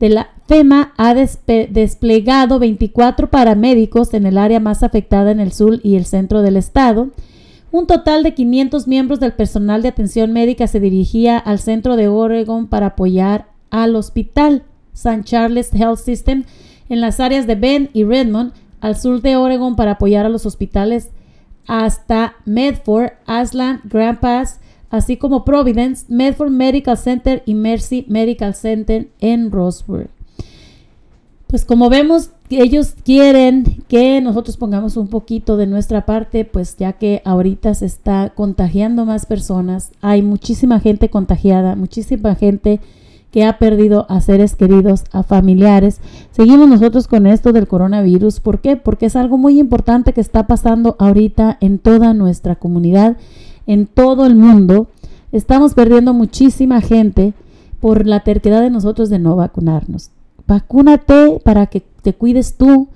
De 0.00 0.08
la 0.08 0.30
FEMA 0.48 0.92
ha 0.96 1.14
desplegado 1.14 2.58
24 2.58 3.30
paramédicos 3.30 4.12
en 4.14 4.26
el 4.26 4.38
área 4.38 4.58
más 4.58 4.82
afectada 4.82 5.30
en 5.30 5.38
el 5.38 5.52
sur 5.52 5.78
y 5.84 5.94
el 5.94 6.06
centro 6.06 6.42
del 6.42 6.56
estado 6.56 7.10
un 7.74 7.88
total 7.88 8.22
de 8.22 8.34
500 8.34 8.86
miembros 8.86 9.18
del 9.18 9.32
personal 9.32 9.82
de 9.82 9.88
atención 9.88 10.32
médica 10.32 10.68
se 10.68 10.78
dirigía 10.78 11.38
al 11.38 11.58
centro 11.58 11.96
de 11.96 12.06
Oregon 12.06 12.68
para 12.68 12.86
apoyar 12.86 13.48
al 13.70 13.96
hospital 13.96 14.62
St. 14.92 15.24
Charles 15.24 15.74
Health 15.74 15.98
System 15.98 16.44
en 16.88 17.00
las 17.00 17.18
áreas 17.18 17.48
de 17.48 17.56
Bend 17.56 17.90
y 17.92 18.04
Redmond, 18.04 18.52
al 18.80 18.96
sur 18.96 19.22
de 19.22 19.34
Oregon 19.34 19.74
para 19.74 19.92
apoyar 19.92 20.24
a 20.24 20.28
los 20.28 20.46
hospitales 20.46 21.08
hasta 21.66 22.36
Medford, 22.44 23.14
Aslan, 23.26 23.80
Grand 23.82 24.20
Pass, 24.20 24.60
así 24.88 25.16
como 25.16 25.44
Providence, 25.44 26.04
Medford 26.08 26.50
Medical 26.50 26.96
Center 26.96 27.42
y 27.44 27.56
Mercy 27.56 28.04
Medical 28.06 28.54
Center 28.54 29.08
en 29.18 29.50
Roseburg. 29.50 30.10
Pues 31.48 31.64
como 31.64 31.90
vemos, 31.90 32.30
ellos 32.60 32.94
quieren 33.04 33.84
que 33.88 34.20
nosotros 34.20 34.56
pongamos 34.56 34.96
un 34.96 35.08
poquito 35.08 35.56
de 35.56 35.66
nuestra 35.66 36.04
parte, 36.06 36.44
pues 36.44 36.76
ya 36.76 36.94
que 36.94 37.22
ahorita 37.24 37.74
se 37.74 37.86
está 37.86 38.32
contagiando 38.34 39.04
más 39.04 39.26
personas, 39.26 39.92
hay 40.00 40.22
muchísima 40.22 40.80
gente 40.80 41.08
contagiada, 41.08 41.76
muchísima 41.76 42.34
gente 42.34 42.80
que 43.30 43.44
ha 43.44 43.58
perdido 43.58 44.06
a 44.08 44.20
seres 44.20 44.54
queridos, 44.54 45.04
a 45.10 45.24
familiares. 45.24 46.00
Seguimos 46.30 46.68
nosotros 46.68 47.08
con 47.08 47.26
esto 47.26 47.52
del 47.52 47.66
coronavirus. 47.66 48.38
¿Por 48.38 48.60
qué? 48.60 48.76
Porque 48.76 49.06
es 49.06 49.16
algo 49.16 49.38
muy 49.38 49.58
importante 49.58 50.12
que 50.12 50.20
está 50.20 50.46
pasando 50.46 50.94
ahorita 51.00 51.58
en 51.60 51.80
toda 51.80 52.14
nuestra 52.14 52.54
comunidad, 52.54 53.16
en 53.66 53.86
todo 53.86 54.24
el 54.24 54.36
mundo. 54.36 54.86
Estamos 55.32 55.74
perdiendo 55.74 56.14
muchísima 56.14 56.80
gente 56.80 57.34
por 57.80 58.06
la 58.06 58.20
terquedad 58.20 58.60
de 58.60 58.70
nosotros 58.70 59.10
de 59.10 59.18
no 59.18 59.34
vacunarnos. 59.34 60.10
Vacúnate 60.54 61.40
para 61.42 61.66
que 61.66 61.80
te 61.80 62.14
cuides 62.14 62.56
tú 62.56 62.86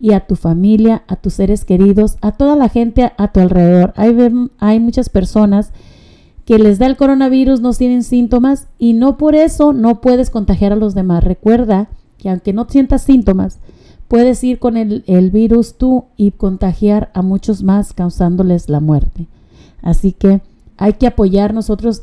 y 0.00 0.14
a 0.14 0.26
tu 0.26 0.34
familia, 0.34 1.04
a 1.06 1.14
tus 1.14 1.34
seres 1.34 1.64
queridos, 1.64 2.16
a 2.22 2.32
toda 2.32 2.56
la 2.56 2.68
gente 2.68 3.12
a, 3.16 3.28
tu 3.28 3.38
alrededor. 3.38 3.94
Hay, 4.58 4.80
muchas 4.80 5.08
personas 5.10 5.70
que 6.44 6.58
les 6.58 6.80
da 6.80 6.86
el 6.86 6.96
coronavirus, 6.96 7.60
no 7.60 7.72
tienen 7.72 8.02
síntomas 8.02 8.66
y 8.80 8.94
no 8.94 9.16
por 9.16 9.36
eso 9.36 9.72
no 9.72 10.00
puedes 10.00 10.28
contagiar 10.28 10.72
a 10.72 10.76
los 10.76 10.96
demás. 10.96 11.22
Recuerda 11.22 11.86
que 12.18 12.30
aunque 12.30 12.52
no 12.52 12.66
sientas 12.68 13.02
síntomas, 13.02 13.60
puedes 14.08 14.42
ir 14.42 14.58
con 14.58 14.76
el, 14.76 15.04
el 15.06 15.30
virus 15.30 15.78
tú 15.78 16.06
y 16.16 16.32
contagiar 16.32 17.12
a 17.14 17.22
muchos 17.22 17.62
más 17.62 17.92
causándoles 17.92 18.68
la 18.68 18.80
muerte. 18.80 19.28
Así 19.82 20.10
que 20.10 20.40
hay 20.78 20.94
que 20.94 21.06
apoyar 21.06 21.54
nosotros, 21.54 22.00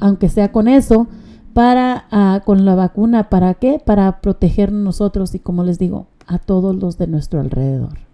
aunque 0.00 0.28
sea 0.28 0.52
con 0.52 0.68
eso, 0.68 1.06
para 1.52 2.06
ah, 2.10 2.42
con 2.44 2.64
la 2.64 2.74
vacuna. 2.74 3.28
¿Para 3.28 3.54
qué? 3.54 3.80
Para 3.84 4.20
proteger 4.20 4.72
nosotros 4.72 5.34
y 5.34 5.38
como 5.38 5.64
les 5.64 5.78
digo, 5.78 6.06
a 6.26 6.38
todos 6.38 6.76
los 6.76 6.98
de 6.98 7.06
nuestro 7.06 7.40
alrededor. 7.40 8.10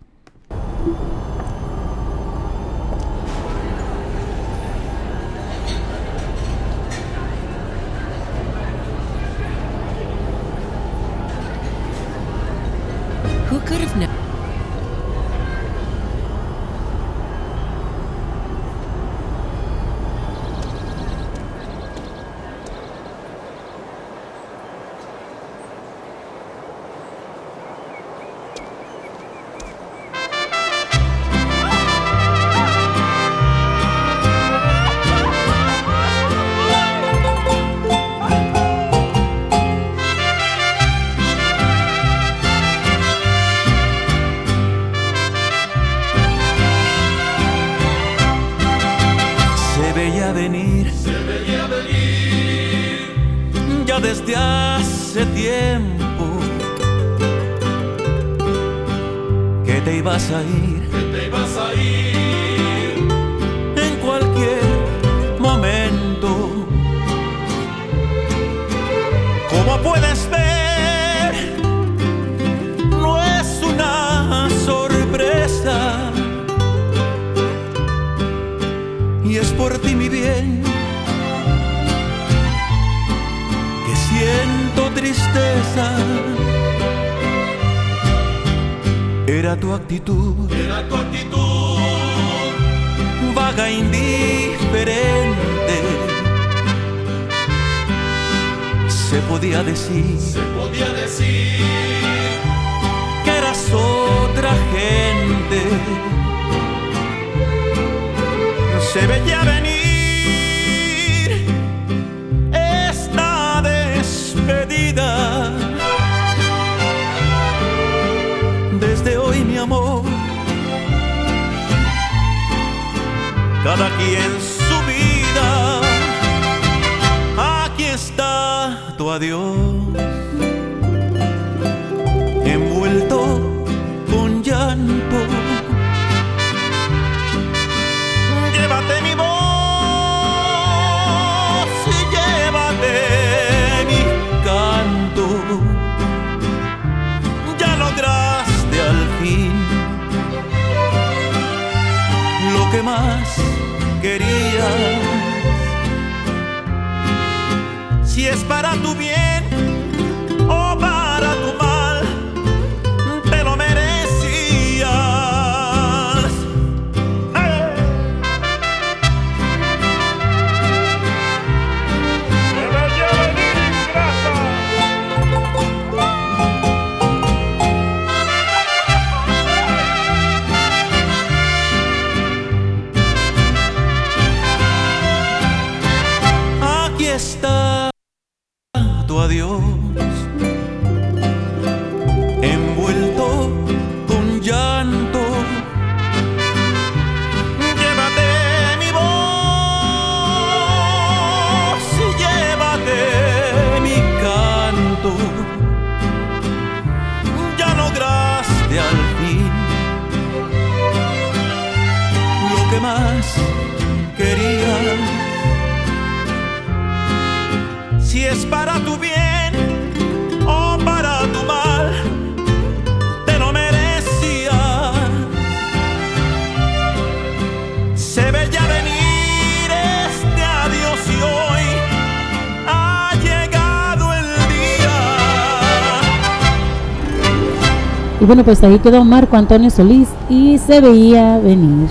Bueno, 238.37 238.45
pues 238.45 238.63
ahí 238.65 238.79
quedó 238.81 239.03
Marco 239.03 239.35
Antonio 239.39 239.71
Solís 239.71 240.09
y 240.29 240.59
se 240.59 240.83
veía 240.83 241.39
venir. 241.39 241.89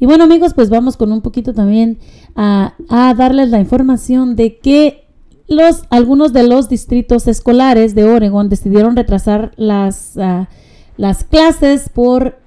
Y 0.00 0.06
bueno 0.06 0.24
amigos, 0.24 0.52
pues 0.52 0.68
vamos 0.68 0.96
con 0.96 1.12
un 1.12 1.20
poquito 1.20 1.54
también 1.54 1.98
a, 2.34 2.74
a 2.88 3.14
darles 3.14 3.50
la 3.50 3.60
información 3.60 4.34
de 4.34 4.58
que 4.58 5.04
los, 5.46 5.84
algunos 5.90 6.32
de 6.32 6.42
los 6.42 6.68
distritos 6.68 7.28
escolares 7.28 7.94
de 7.94 8.02
Oregon 8.02 8.48
decidieron 8.48 8.96
retrasar 8.96 9.52
las, 9.54 10.16
ah, 10.18 10.48
las 10.96 11.22
clases 11.22 11.88
por 11.88 12.40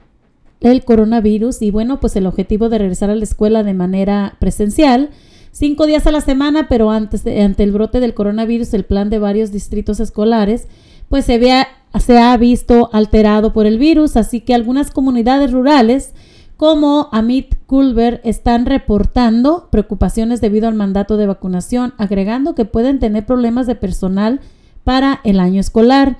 el 0.59 0.83
coronavirus 0.83 1.61
y 1.61 1.71
bueno, 1.71 2.01
pues 2.01 2.17
el 2.17 2.27
objetivo 2.27 2.67
de 2.67 2.79
regresar 2.79 3.09
a 3.09 3.15
la 3.15 3.23
escuela 3.23 3.63
de 3.63 3.73
manera 3.73 4.35
presencial, 4.39 5.11
cinco 5.53 5.85
días 5.87 6.05
a 6.07 6.11
la 6.11 6.19
semana, 6.19 6.67
pero 6.67 6.91
antes 6.91 7.23
de- 7.23 7.41
ante 7.41 7.63
el 7.63 7.71
brote 7.71 8.01
del 8.01 8.13
coronavirus, 8.15 8.73
el 8.73 8.83
plan 8.83 9.09
de 9.09 9.19
varios 9.19 9.53
distritos 9.53 10.01
escolares, 10.01 10.67
pues 11.07 11.23
se, 11.23 11.37
vea, 11.37 11.67
se 11.99 12.17
ha 12.17 12.35
visto 12.37 12.89
alterado 12.93 13.53
por 13.53 13.65
el 13.65 13.77
virus, 13.77 14.17
así 14.17 14.41
que 14.41 14.53
algunas 14.53 14.91
comunidades 14.91 15.51
rurales 15.51 16.13
como 16.57 17.09
Amit 17.11 17.55
Culver 17.65 18.21
están 18.23 18.65
reportando 18.65 19.67
preocupaciones 19.69 20.39
debido 20.39 20.67
al 20.67 20.75
mandato 20.75 21.17
de 21.17 21.27
vacunación, 21.27 21.93
agregando 21.97 22.55
que 22.55 22.65
pueden 22.65 22.99
tener 22.99 23.25
problemas 23.25 23.67
de 23.67 23.75
personal 23.75 24.39
para 24.83 25.19
el 25.23 25.39
año 25.39 25.59
escolar. 25.59 26.17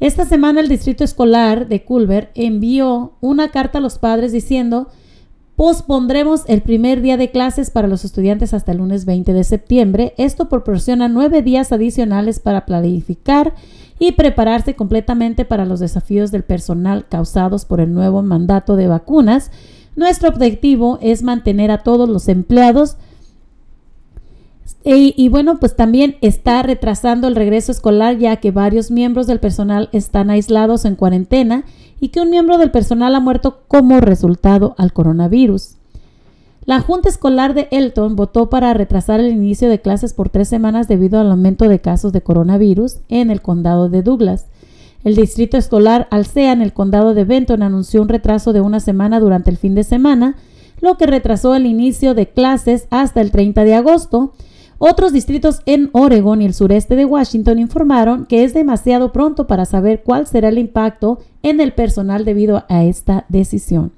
Esta 0.00 0.24
semana 0.24 0.60
el 0.60 0.68
distrito 0.68 1.04
escolar 1.04 1.68
de 1.68 1.84
Culver 1.84 2.30
envió 2.34 3.12
una 3.20 3.48
carta 3.48 3.78
a 3.78 3.82
los 3.82 3.98
padres 3.98 4.32
diciendo 4.32 4.88
pospondremos 5.60 6.44
el 6.46 6.62
primer 6.62 7.02
día 7.02 7.18
de 7.18 7.30
clases 7.30 7.70
para 7.70 7.86
los 7.86 8.06
estudiantes 8.06 8.54
hasta 8.54 8.72
el 8.72 8.78
lunes 8.78 9.04
20 9.04 9.34
de 9.34 9.44
septiembre. 9.44 10.14
Esto 10.16 10.48
proporciona 10.48 11.06
nueve 11.06 11.42
días 11.42 11.70
adicionales 11.70 12.40
para 12.40 12.64
planificar 12.64 13.52
y 13.98 14.12
prepararse 14.12 14.74
completamente 14.74 15.44
para 15.44 15.66
los 15.66 15.78
desafíos 15.78 16.30
del 16.30 16.44
personal 16.44 17.04
causados 17.06 17.66
por 17.66 17.82
el 17.82 17.92
nuevo 17.92 18.22
mandato 18.22 18.74
de 18.74 18.86
vacunas. 18.86 19.50
Nuestro 19.96 20.30
objetivo 20.30 20.98
es 21.02 21.22
mantener 21.22 21.70
a 21.70 21.82
todos 21.82 22.08
los 22.08 22.28
empleados 22.28 22.96
y, 24.82 25.12
y 25.14 25.28
bueno, 25.28 25.60
pues 25.60 25.76
también 25.76 26.16
está 26.22 26.62
retrasando 26.62 27.28
el 27.28 27.36
regreso 27.36 27.70
escolar 27.70 28.16
ya 28.16 28.36
que 28.36 28.50
varios 28.50 28.90
miembros 28.90 29.26
del 29.26 29.40
personal 29.40 29.90
están 29.92 30.30
aislados 30.30 30.86
en 30.86 30.96
cuarentena 30.96 31.64
y 32.00 32.08
que 32.08 32.20
un 32.20 32.30
miembro 32.30 32.58
del 32.58 32.70
personal 32.70 33.14
ha 33.14 33.20
muerto 33.20 33.60
como 33.68 34.00
resultado 34.00 34.74
al 34.78 34.92
coronavirus. 34.92 35.76
La 36.64 36.80
Junta 36.80 37.08
Escolar 37.08 37.54
de 37.54 37.68
Elton 37.70 38.16
votó 38.16 38.50
para 38.50 38.74
retrasar 38.74 39.20
el 39.20 39.32
inicio 39.32 39.68
de 39.68 39.80
clases 39.80 40.12
por 40.12 40.28
tres 40.28 40.48
semanas 40.48 40.88
debido 40.88 41.18
al 41.18 41.30
aumento 41.30 41.68
de 41.68 41.80
casos 41.80 42.12
de 42.12 42.20
coronavirus 42.20 42.98
en 43.08 43.30
el 43.30 43.42
condado 43.42 43.88
de 43.88 44.02
Douglas. 44.02 44.46
El 45.02 45.16
distrito 45.16 45.56
escolar 45.56 46.06
Alsea 46.10 46.52
en 46.52 46.60
el 46.60 46.74
condado 46.74 47.14
de 47.14 47.24
Benton 47.24 47.62
anunció 47.62 48.02
un 48.02 48.08
retraso 48.08 48.52
de 48.52 48.60
una 48.60 48.80
semana 48.80 49.18
durante 49.18 49.50
el 49.50 49.56
fin 49.56 49.74
de 49.74 49.84
semana, 49.84 50.36
lo 50.80 50.98
que 50.98 51.06
retrasó 51.06 51.54
el 51.54 51.64
inicio 51.64 52.14
de 52.14 52.28
clases 52.28 52.86
hasta 52.90 53.22
el 53.22 53.30
30 53.30 53.64
de 53.64 53.74
agosto. 53.74 54.32
Otros 54.82 55.12
distritos 55.12 55.60
en 55.66 55.90
Oregon 55.92 56.40
y 56.40 56.46
el 56.46 56.54
sureste 56.54 56.96
de 56.96 57.04
Washington 57.04 57.58
informaron 57.58 58.24
que 58.24 58.44
es 58.44 58.54
demasiado 58.54 59.12
pronto 59.12 59.46
para 59.46 59.66
saber 59.66 60.02
cuál 60.02 60.26
será 60.26 60.48
el 60.48 60.56
impacto 60.56 61.18
en 61.42 61.60
el 61.60 61.74
personal 61.74 62.24
debido 62.24 62.64
a 62.70 62.82
esta 62.84 63.26
decisión. 63.28 63.92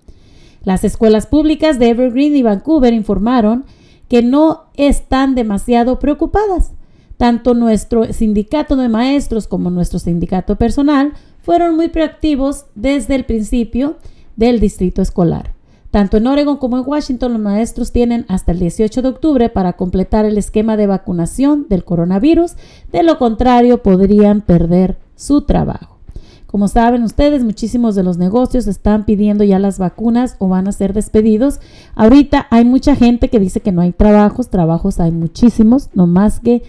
Las 0.64 0.82
escuelas 0.82 1.28
públicas 1.28 1.78
de 1.78 1.90
Evergreen 1.90 2.34
y 2.34 2.42
Vancouver 2.42 2.92
informaron 2.94 3.64
que 4.08 4.24
no 4.24 4.64
están 4.74 5.36
demasiado 5.36 6.00
preocupadas. 6.00 6.72
Tanto 7.16 7.54
nuestro 7.54 8.12
sindicato 8.12 8.74
de 8.74 8.88
maestros 8.88 9.46
como 9.46 9.70
nuestro 9.70 10.00
sindicato 10.00 10.56
personal 10.56 11.12
fueron 11.42 11.76
muy 11.76 11.90
proactivos 11.90 12.64
desde 12.74 13.14
el 13.14 13.24
principio 13.24 13.98
del 14.34 14.58
distrito 14.58 15.00
escolar. 15.00 15.52
Tanto 15.92 16.16
en 16.16 16.26
Oregon 16.26 16.56
como 16.56 16.78
en 16.78 16.84
Washington 16.86 17.34
los 17.34 17.42
maestros 17.42 17.92
tienen 17.92 18.24
hasta 18.28 18.52
el 18.52 18.58
18 18.60 19.02
de 19.02 19.08
octubre 19.08 19.50
para 19.50 19.74
completar 19.74 20.24
el 20.24 20.38
esquema 20.38 20.78
de 20.78 20.86
vacunación 20.86 21.66
del 21.68 21.84
coronavirus, 21.84 22.54
de 22.90 23.02
lo 23.02 23.18
contrario 23.18 23.82
podrían 23.82 24.40
perder 24.40 24.96
su 25.16 25.42
trabajo. 25.42 25.98
Como 26.46 26.66
saben 26.68 27.02
ustedes, 27.02 27.44
muchísimos 27.44 27.94
de 27.94 28.04
los 28.04 28.16
negocios 28.16 28.66
están 28.66 29.04
pidiendo 29.04 29.44
ya 29.44 29.58
las 29.58 29.78
vacunas 29.78 30.36
o 30.38 30.48
van 30.48 30.66
a 30.66 30.72
ser 30.72 30.94
despedidos. 30.94 31.60
Ahorita 31.94 32.46
hay 32.48 32.64
mucha 32.64 32.96
gente 32.96 33.28
que 33.28 33.38
dice 33.38 33.60
que 33.60 33.72
no 33.72 33.82
hay 33.82 33.92
trabajos, 33.92 34.48
trabajos 34.48 34.98
hay 34.98 35.10
muchísimos, 35.10 35.90
no 35.92 36.06
más 36.06 36.40
que, 36.40 36.62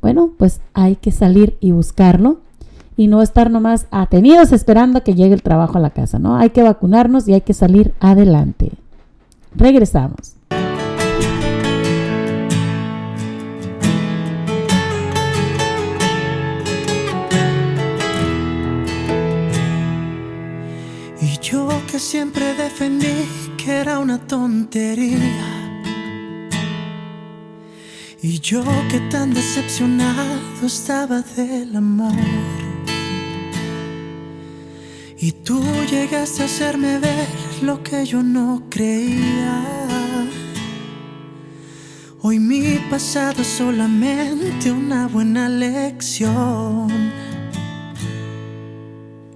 bueno, 0.00 0.30
pues 0.38 0.60
hay 0.72 0.94
que 0.94 1.10
salir 1.10 1.56
y 1.58 1.72
buscarlo 1.72 2.38
y 2.98 3.06
no 3.06 3.22
estar 3.22 3.48
nomás 3.48 3.86
atenidos 3.92 4.50
esperando 4.50 4.98
a 4.98 5.02
que 5.02 5.14
llegue 5.14 5.32
el 5.32 5.42
trabajo 5.42 5.78
a 5.78 5.80
la 5.80 5.90
casa, 5.90 6.18
¿no? 6.18 6.36
Hay 6.36 6.50
que 6.50 6.64
vacunarnos 6.64 7.28
y 7.28 7.32
hay 7.32 7.42
que 7.42 7.54
salir 7.54 7.94
adelante. 8.00 8.72
Regresamos. 9.54 10.34
Y 21.20 21.38
yo 21.40 21.68
que 21.88 22.00
siempre 22.00 22.52
defendí 22.54 23.28
que 23.56 23.76
era 23.76 24.00
una 24.00 24.18
tontería. 24.18 25.20
Y 28.20 28.40
yo 28.40 28.64
que 28.90 28.98
tan 29.08 29.32
decepcionado 29.32 30.66
estaba 30.66 31.22
del 31.36 31.76
amor. 31.76 32.12
Y 35.20 35.32
tú 35.32 35.60
llegaste 35.90 36.42
a 36.42 36.44
hacerme 36.44 37.00
ver 37.00 37.26
lo 37.62 37.82
que 37.82 38.06
yo 38.06 38.22
no 38.22 38.62
creía. 38.70 39.64
Hoy 42.20 42.38
mi 42.38 42.78
pasado 42.88 43.42
es 43.42 43.48
solamente 43.48 44.70
una 44.70 45.08
buena 45.08 45.48
lección. 45.48 47.10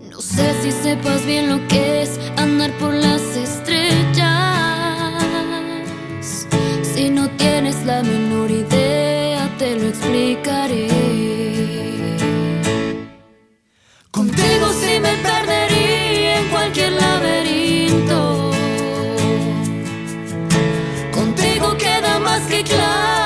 No 0.09 0.21
sé 0.21 0.55
si 0.63 0.71
sepas 0.71 1.27
bien 1.27 1.49
lo 1.49 1.67
que 1.67 2.03
es 2.03 2.21
andar 2.37 2.71
por 2.79 2.95
las 2.95 3.23
estrellas. 3.37 3.89
Si 6.95 7.11
no 7.11 7.29
tienes 7.31 7.85
la 7.85 8.05
menor 8.05 8.53
idea, 8.53 9.51
te 9.59 9.75
lo 9.81 9.89
explicaré. 9.89 11.42
Contigo 14.23 14.73
sí 14.81 15.01
me 15.01 15.17
perdería 15.17 16.39
en 16.39 16.49
cualquier 16.49 16.93
laberinto. 16.93 18.53
Contigo 21.11 21.77
queda 21.77 22.21
más 22.21 22.43
que 22.43 22.63
claro 22.63 23.22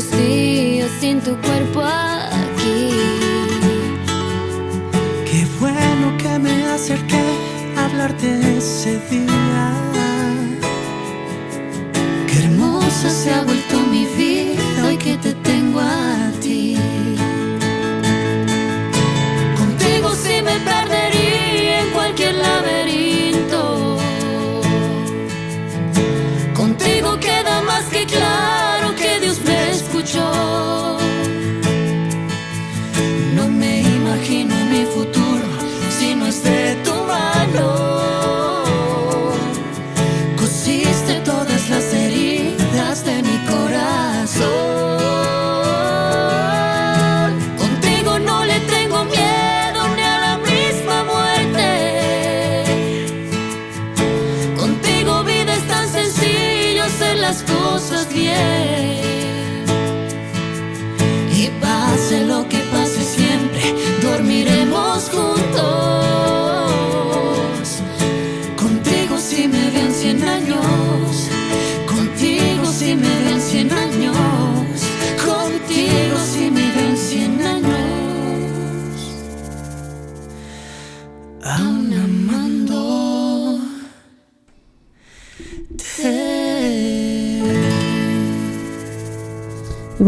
esos 0.00 0.18
días 0.18 0.90
sin 0.98 1.20
tu 1.20 1.36
cuerpo 1.42 1.82
aquí. 1.82 2.90
Qué 5.30 5.46
bueno 5.60 6.16
que 6.16 6.38
me 6.38 6.64
acerqué 6.64 7.22
a 7.76 7.84
hablarte 7.84 8.56
ese 8.56 8.98
día. 9.10 9.39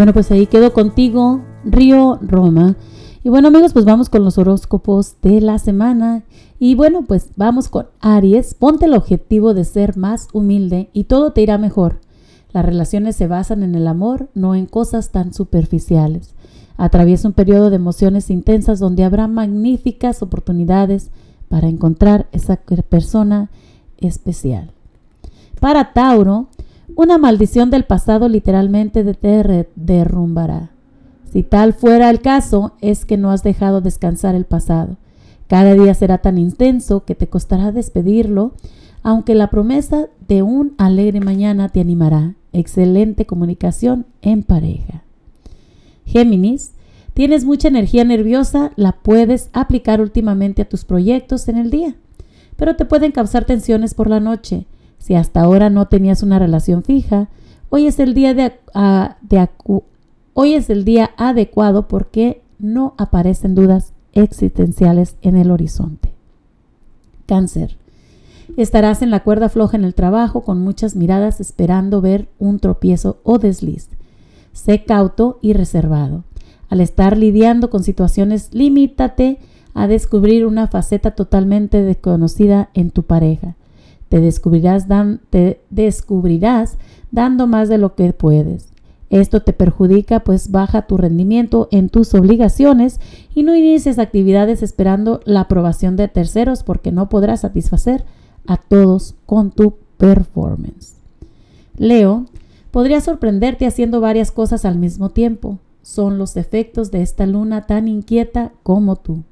Bueno, 0.02 0.14
pues 0.14 0.32
ahí 0.32 0.48
quedo 0.48 0.72
contigo, 0.72 1.42
Río 1.64 2.18
Roma. 2.22 2.74
Y 3.22 3.28
bueno 3.28 3.46
amigos, 3.46 3.72
pues 3.72 3.84
vamos 3.84 4.08
con 4.08 4.24
los 4.24 4.36
horóscopos 4.36 5.14
de 5.22 5.40
la 5.40 5.60
semana. 5.60 6.24
Y 6.58 6.74
bueno, 6.74 7.04
pues 7.04 7.28
vamos 7.36 7.68
con 7.68 7.86
Aries. 8.00 8.54
Ponte 8.54 8.86
el 8.86 8.94
objetivo 8.94 9.54
de 9.54 9.62
ser 9.62 9.96
más 9.96 10.26
humilde 10.32 10.90
y 10.92 11.04
todo 11.04 11.32
te 11.32 11.42
irá 11.42 11.56
mejor. 11.56 12.00
Las 12.52 12.64
relaciones 12.64 13.14
se 13.14 13.28
basan 13.28 13.62
en 13.62 13.76
el 13.76 13.86
amor, 13.86 14.28
no 14.34 14.56
en 14.56 14.66
cosas 14.66 15.10
tan 15.10 15.32
superficiales. 15.32 16.34
Atraviesa 16.76 17.28
un 17.28 17.34
periodo 17.34 17.70
de 17.70 17.76
emociones 17.76 18.28
intensas 18.28 18.80
donde 18.80 19.04
habrá 19.04 19.28
magníficas 19.28 20.20
oportunidades 20.20 21.12
para 21.48 21.68
encontrar 21.68 22.26
esa 22.32 22.56
persona 22.56 23.50
especial. 23.98 24.72
Para 25.60 25.92
Tauro, 25.92 26.48
una 26.96 27.18
maldición 27.18 27.70
del 27.70 27.84
pasado 27.84 28.28
literalmente 28.28 29.04
te 29.14 29.68
derrumbará. 29.74 30.70
Si 31.32 31.42
tal 31.42 31.72
fuera 31.72 32.10
el 32.10 32.20
caso, 32.20 32.72
es 32.80 33.04
que 33.04 33.16
no 33.16 33.30
has 33.30 33.42
dejado 33.42 33.80
descansar 33.80 34.34
el 34.34 34.44
pasado. 34.44 34.96
Cada 35.46 35.74
día 35.74 35.94
será 35.94 36.18
tan 36.18 36.38
intenso 36.38 37.04
que 37.04 37.14
te 37.14 37.26
costará 37.26 37.72
despedirlo, 37.72 38.52
aunque 39.02 39.34
la 39.34 39.50
promesa 39.50 40.08
de 40.28 40.42
un 40.42 40.74
alegre 40.78 41.20
mañana 41.20 41.68
te 41.68 41.80
animará. 41.80 42.34
Excelente 42.52 43.26
comunicación 43.26 44.06
en 44.20 44.42
pareja. 44.42 45.04
Géminis, 46.04 46.72
tienes 47.14 47.44
mucha 47.44 47.68
energía 47.68 48.04
nerviosa, 48.04 48.72
la 48.76 48.92
puedes 48.92 49.48
aplicar 49.52 50.00
últimamente 50.00 50.62
a 50.62 50.68
tus 50.68 50.84
proyectos 50.84 51.48
en 51.48 51.56
el 51.56 51.70
día, 51.70 51.94
pero 52.56 52.76
te 52.76 52.84
pueden 52.84 53.12
causar 53.12 53.44
tensiones 53.44 53.94
por 53.94 54.08
la 54.10 54.20
noche. 54.20 54.66
Si 55.02 55.16
hasta 55.16 55.40
ahora 55.40 55.68
no 55.68 55.88
tenías 55.88 56.22
una 56.22 56.38
relación 56.38 56.84
fija, 56.84 57.28
hoy 57.70 57.88
es 57.88 57.98
el 57.98 58.14
día, 58.14 58.34
de, 58.34 58.52
de 59.20 59.48
hoy 60.32 60.54
es 60.54 60.70
el 60.70 60.84
día 60.84 61.10
adecuado 61.16 61.88
porque 61.88 62.40
no 62.60 62.94
aparecen 62.98 63.56
dudas 63.56 63.94
existenciales 64.12 65.16
en 65.20 65.36
el 65.36 65.50
horizonte. 65.50 66.12
Cáncer. 67.26 67.76
Estarás 68.56 69.02
en 69.02 69.10
la 69.10 69.24
cuerda 69.24 69.48
floja 69.48 69.76
en 69.76 69.82
el 69.82 69.96
trabajo 69.96 70.42
con 70.42 70.60
muchas 70.60 70.94
miradas 70.94 71.40
esperando 71.40 72.00
ver 72.00 72.28
un 72.38 72.60
tropiezo 72.60 73.18
o 73.24 73.38
desliz. 73.38 73.88
Sé 74.52 74.84
cauto 74.84 75.40
y 75.42 75.52
reservado. 75.52 76.22
Al 76.68 76.80
estar 76.80 77.18
lidiando 77.18 77.70
con 77.70 77.82
situaciones, 77.82 78.50
limítate 78.54 79.40
a 79.74 79.88
descubrir 79.88 80.46
una 80.46 80.68
faceta 80.68 81.10
totalmente 81.16 81.82
desconocida 81.82 82.70
en 82.74 82.92
tu 82.92 83.02
pareja. 83.02 83.56
Te 84.12 84.20
descubrirás, 85.70 86.76
dando 87.10 87.46
más 87.46 87.70
de 87.70 87.78
lo 87.78 87.94
que 87.94 88.12
puedes. 88.12 88.68
Esto 89.08 89.40
te 89.40 89.54
perjudica 89.54 90.20
pues 90.20 90.50
baja 90.50 90.82
tu 90.82 90.98
rendimiento 90.98 91.66
en 91.70 91.88
tus 91.88 92.12
obligaciones 92.12 93.00
y 93.34 93.42
no 93.42 93.56
inicies 93.56 93.98
actividades 93.98 94.62
esperando 94.62 95.22
la 95.24 95.40
aprobación 95.40 95.96
de 95.96 96.08
terceros 96.08 96.62
porque 96.62 96.92
no 96.92 97.08
podrás 97.08 97.40
satisfacer 97.40 98.04
a 98.46 98.58
todos 98.58 99.14
con 99.24 99.50
tu 99.50 99.76
performance. 99.96 100.96
Leo, 101.78 102.26
podría 102.70 103.00
sorprenderte 103.00 103.64
haciendo 103.64 104.02
varias 104.02 104.30
cosas 104.30 104.66
al 104.66 104.76
mismo 104.76 105.08
tiempo. 105.08 105.58
Son 105.80 106.18
los 106.18 106.36
efectos 106.36 106.90
de 106.90 107.00
esta 107.00 107.24
luna 107.24 107.62
tan 107.62 107.88
inquieta 107.88 108.52
como 108.62 108.96
tú. 108.96 109.22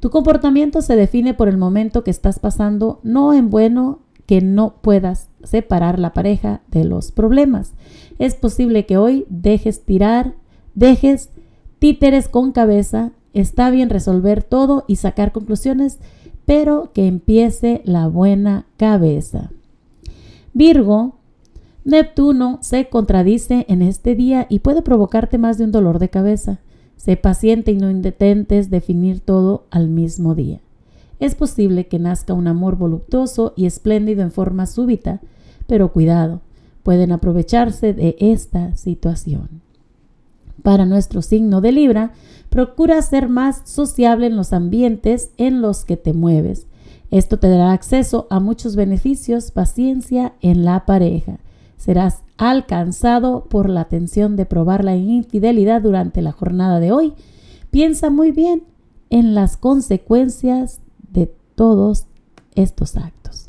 Tu 0.00 0.10
comportamiento 0.10 0.82
se 0.82 0.96
define 0.96 1.34
por 1.34 1.48
el 1.48 1.56
momento 1.56 2.04
que 2.04 2.10
estás 2.10 2.38
pasando, 2.38 3.00
no 3.02 3.32
en 3.32 3.50
bueno 3.50 4.00
que 4.26 4.40
no 4.40 4.74
puedas 4.82 5.28
separar 5.42 5.98
la 5.98 6.12
pareja 6.12 6.60
de 6.70 6.84
los 6.84 7.12
problemas. 7.12 7.72
Es 8.18 8.34
posible 8.34 8.86
que 8.86 8.98
hoy 8.98 9.24
dejes 9.28 9.84
tirar, 9.84 10.34
dejes 10.74 11.30
títeres 11.78 12.28
con 12.28 12.52
cabeza, 12.52 13.12
está 13.34 13.70
bien 13.70 13.88
resolver 13.88 14.42
todo 14.42 14.84
y 14.86 14.96
sacar 14.96 15.32
conclusiones, 15.32 15.98
pero 16.44 16.90
que 16.92 17.06
empiece 17.06 17.82
la 17.84 18.08
buena 18.08 18.66
cabeza. 18.76 19.50
Virgo, 20.52 21.16
Neptuno 21.84 22.58
se 22.62 22.88
contradice 22.88 23.64
en 23.68 23.82
este 23.82 24.16
día 24.16 24.46
y 24.48 24.58
puede 24.58 24.82
provocarte 24.82 25.38
más 25.38 25.56
de 25.56 25.64
un 25.64 25.72
dolor 25.72 25.98
de 25.98 26.08
cabeza. 26.08 26.58
Sé 26.96 27.16
paciente 27.16 27.72
y 27.72 27.76
no 27.76 27.90
intentes 27.90 28.70
definir 28.70 29.20
todo 29.20 29.66
al 29.70 29.88
mismo 29.88 30.34
día. 30.34 30.60
Es 31.18 31.34
posible 31.34 31.86
que 31.86 31.98
nazca 31.98 32.34
un 32.34 32.46
amor 32.46 32.76
voluptuoso 32.76 33.54
y 33.56 33.66
espléndido 33.66 34.22
en 34.22 34.32
forma 34.32 34.66
súbita, 34.66 35.20
pero 35.66 35.92
cuidado, 35.92 36.40
pueden 36.82 37.12
aprovecharse 37.12 37.92
de 37.94 38.16
esta 38.18 38.76
situación. 38.76 39.62
Para 40.62 40.84
nuestro 40.84 41.22
signo 41.22 41.60
de 41.60 41.72
Libra, 41.72 42.12
procura 42.50 43.00
ser 43.02 43.28
más 43.28 43.62
sociable 43.64 44.26
en 44.26 44.36
los 44.36 44.52
ambientes 44.52 45.30
en 45.36 45.62
los 45.62 45.84
que 45.84 45.96
te 45.96 46.12
mueves. 46.12 46.66
Esto 47.10 47.38
te 47.38 47.48
dará 47.48 47.72
acceso 47.72 48.26
a 48.30 48.40
muchos 48.40 48.76
beneficios, 48.76 49.50
paciencia 49.52 50.34
en 50.40 50.64
la 50.64 50.84
pareja. 50.86 51.38
Serás 51.76 52.22
alcanzado 52.38 53.44
por 53.44 53.68
la 53.70 53.86
tensión 53.86 54.36
de 54.36 54.46
probar 54.46 54.84
la 54.84 54.96
infidelidad 54.96 55.82
durante 55.82 56.22
la 56.22 56.32
jornada 56.32 56.80
de 56.80 56.92
hoy. 56.92 57.14
Piensa 57.70 58.10
muy 58.10 58.30
bien 58.32 58.64
en 59.10 59.34
las 59.34 59.56
consecuencias 59.56 60.80
de 61.12 61.32
todos 61.54 62.06
estos 62.54 62.96
actos. 62.96 63.45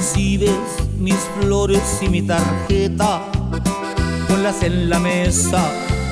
Recibes 0.00 0.56
mis 0.98 1.18
flores 1.38 1.98
y 2.00 2.08
mi 2.08 2.22
tarjeta, 2.22 3.20
ponlas 4.26 4.62
en 4.62 4.88
la 4.88 4.98
mesa 4.98 5.62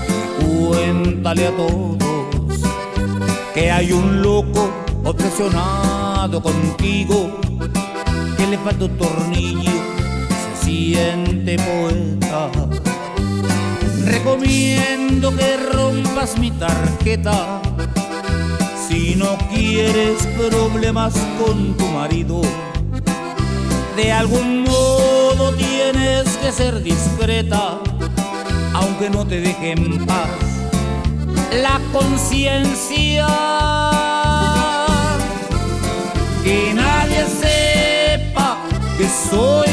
y 0.07 0.45
cuéntale 0.45 1.47
a 1.47 1.57
todos 1.57 2.61
que 3.55 3.71
hay 3.71 3.93
un 3.93 4.21
loco 4.21 4.71
obsesionado 5.05 6.43
contigo, 6.43 7.31
que 8.37 8.47
le 8.47 8.59
falta 8.59 8.85
un 8.85 8.99
tornillo, 8.99 9.73
se 10.61 10.67
siente 10.67 11.57
poeta. 11.57 12.51
Recomiendo 14.05 15.35
que 15.35 15.57
rompas 15.73 16.39
mi 16.39 16.51
tarjeta 16.51 17.63
si 18.87 19.15
no 19.15 19.39
quieres 19.51 20.27
problemas 20.37 21.15
con 21.39 21.75
tu 21.79 21.87
marido. 21.87 22.43
De 23.99 24.13
algún 24.13 24.63
modo 24.63 25.53
tienes 25.55 26.37
que 26.37 26.53
ser 26.53 26.85
discreta, 26.85 27.81
aunque 28.73 29.11
no 29.11 29.27
te 29.27 29.41
deje 29.41 29.73
en 29.73 30.07
paz 30.07 30.29
la 31.61 31.81
conciencia. 31.93 33.27
Que 36.45 36.73
nadie 36.75 37.25
sepa 37.27 38.59
que 38.97 39.09
soy 39.09 39.68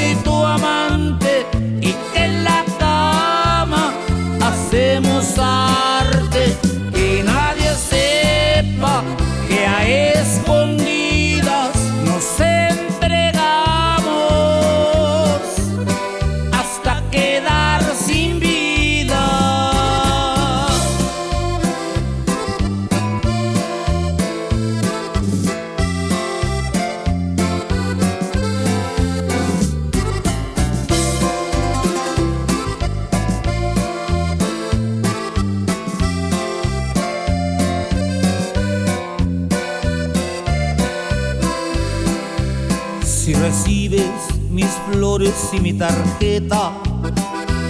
tarjeta, 45.78 46.72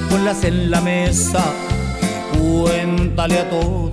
ponlas 0.10 0.44
en 0.44 0.70
la 0.70 0.82
mesa 0.82 1.44
y 2.34 2.38
cuéntale 2.38 3.40
a 3.40 3.50
todos 3.50 3.92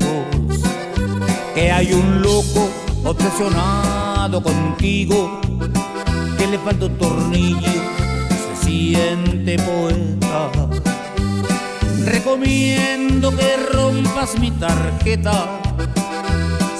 que 1.54 1.70
hay 1.70 1.92
un 1.92 2.22
loco 2.22 2.70
obsesionado 3.04 4.42
contigo, 4.42 5.40
que 6.38 6.46
le 6.46 6.58
falta 6.58 6.86
un 6.86 6.98
tornillo, 6.98 7.72
se 8.28 8.64
siente 8.64 9.58
poeta. 9.58 10.50
Recomiendo 12.04 13.36
que 13.36 13.56
rompas 13.72 14.38
mi 14.38 14.50
tarjeta 14.50 15.46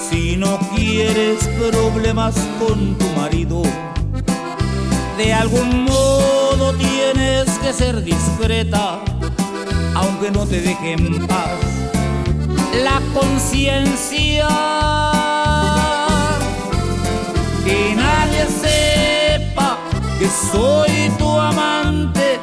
si 0.09 0.35
no 0.37 0.59
quieres 0.75 1.47
problemas 1.69 2.35
con 2.59 2.97
tu 2.97 3.05
marido. 3.19 3.63
De 5.17 5.33
algún 5.33 5.85
modo 5.85 6.42
tienes 6.71 7.49
que 7.59 7.73
ser 7.73 8.03
discreta, 8.03 8.99
aunque 9.95 10.31
no 10.31 10.45
te 10.45 10.61
deje 10.61 10.93
en 10.93 11.27
paz 11.27 11.73
la 12.81 13.01
conciencia. 13.13 14.47
Que 17.65 17.95
nadie 17.95 18.45
sepa 18.61 19.77
que 20.19 20.27
soy 20.51 21.11
tu 21.17 21.29
amante 21.39 22.39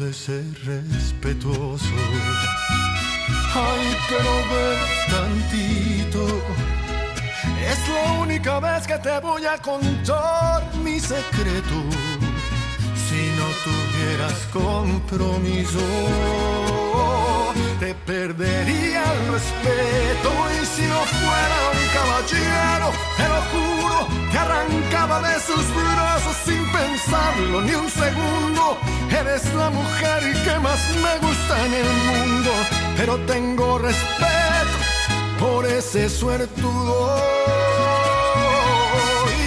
de 0.00 0.12
ser 0.14 0.44
respetuoso. 0.64 1.84
Ay, 3.54 3.96
pero 4.08 4.32
ven 4.50 4.78
tantito. 5.10 6.24
Es 7.70 7.88
la 7.88 8.12
única 8.12 8.60
vez 8.60 8.86
que 8.86 8.96
te 8.96 9.20
voy 9.20 9.44
a 9.44 9.58
contar 9.58 10.62
mi 10.82 10.98
secreto. 10.98 11.76
Si 13.06 13.22
no 13.38 13.46
tuvieras 13.66 14.38
compromiso, 14.50 15.84
te 17.78 17.94
perdería 17.94 19.02
el 19.12 19.32
respeto. 19.32 20.30
Y 20.62 20.66
si 20.66 20.82
no 20.86 21.00
fuera 21.20 21.58
un 21.76 21.84
caballero, 21.98 22.88
te 23.18 23.26
lo 23.28 23.40
juro, 23.52 23.98
que 24.30 24.38
arrancaba 24.38 25.20
de 25.20 25.40
sus 25.40 25.64
brazos 25.74 26.36
sin 26.44 26.62
pensarlo 26.72 27.62
ni 27.62 27.74
un 27.74 27.88
segundo. 27.90 28.78
Eres 29.10 29.44
la 29.54 29.70
mujer 29.70 30.20
que 30.44 30.58
más 30.60 30.80
me 31.04 31.26
gusta 31.26 31.66
en 31.66 31.74
el 31.74 31.90
mundo, 32.10 32.50
pero 32.96 33.18
tengo 33.26 33.78
respeto 33.78 34.76
por 35.38 35.66
ese 35.66 36.08
suertudo. 36.08 37.16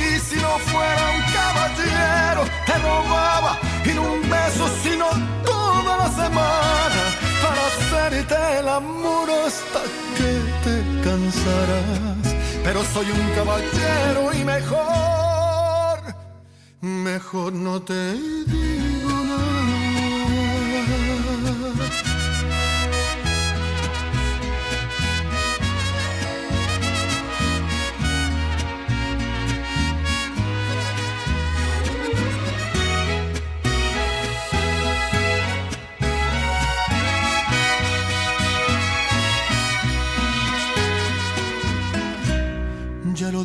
Y 0.06 0.20
si 0.20 0.36
no 0.36 0.58
fuera 0.72 1.04
un 1.16 1.22
caballero, 1.38 2.44
te 2.66 2.74
robaba 2.80 3.60
y 3.86 3.90
no 3.90 4.02
un 4.02 4.22
beso, 4.30 4.68
sino 4.84 5.08
toda 5.46 5.98
la 5.98 6.10
semana 6.10 7.04
para 7.42 7.62
hacerte 7.68 8.60
el 8.60 8.68
amor 8.68 9.30
hasta 9.30 9.82
que 10.18 10.32
te 10.64 10.76
cansarás. 11.04 12.13
Pero 12.64 12.84
soy 12.84 13.12
un 13.12 13.30
caballero 13.36 14.34
y 14.34 14.44
mejor, 14.46 16.00
mejor 16.82 17.54
no 17.54 17.82
te 17.82 18.14
digo 18.14 18.83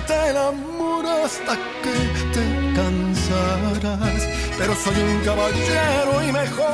Hacerte 0.00 0.30
el 0.30 0.36
amor 0.36 1.06
hasta 1.06 1.56
que 1.82 1.92
te 2.32 2.44
cansarás. 2.74 4.28
Pero 4.58 4.74
soy 4.74 4.94
un 5.02 5.20
caballero 5.24 6.22
y 6.28 6.32
mejor, 6.32 6.70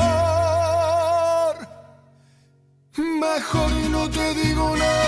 mejor 2.97 3.73
y 3.85 3.89
no 3.89 4.11
te 4.11 4.35
digo 4.35 4.77
nada. 4.77 5.07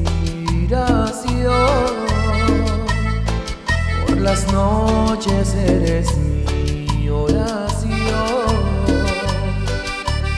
Por 4.07 4.19
las 4.21 4.53
noches 4.53 5.55
eres 5.55 6.17
mi 6.17 7.09
oración. 7.09 7.91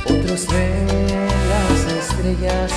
Otros 0.05 0.47
ven 0.48 0.86
las 1.48 1.86
estrellas 1.93 2.72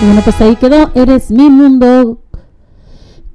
Y 0.00 0.06
bueno, 0.06 0.22
pues 0.24 0.40
ahí 0.40 0.56
quedó. 0.56 0.90
Eres 0.94 1.30
mi 1.30 1.50
mundo 1.50 2.22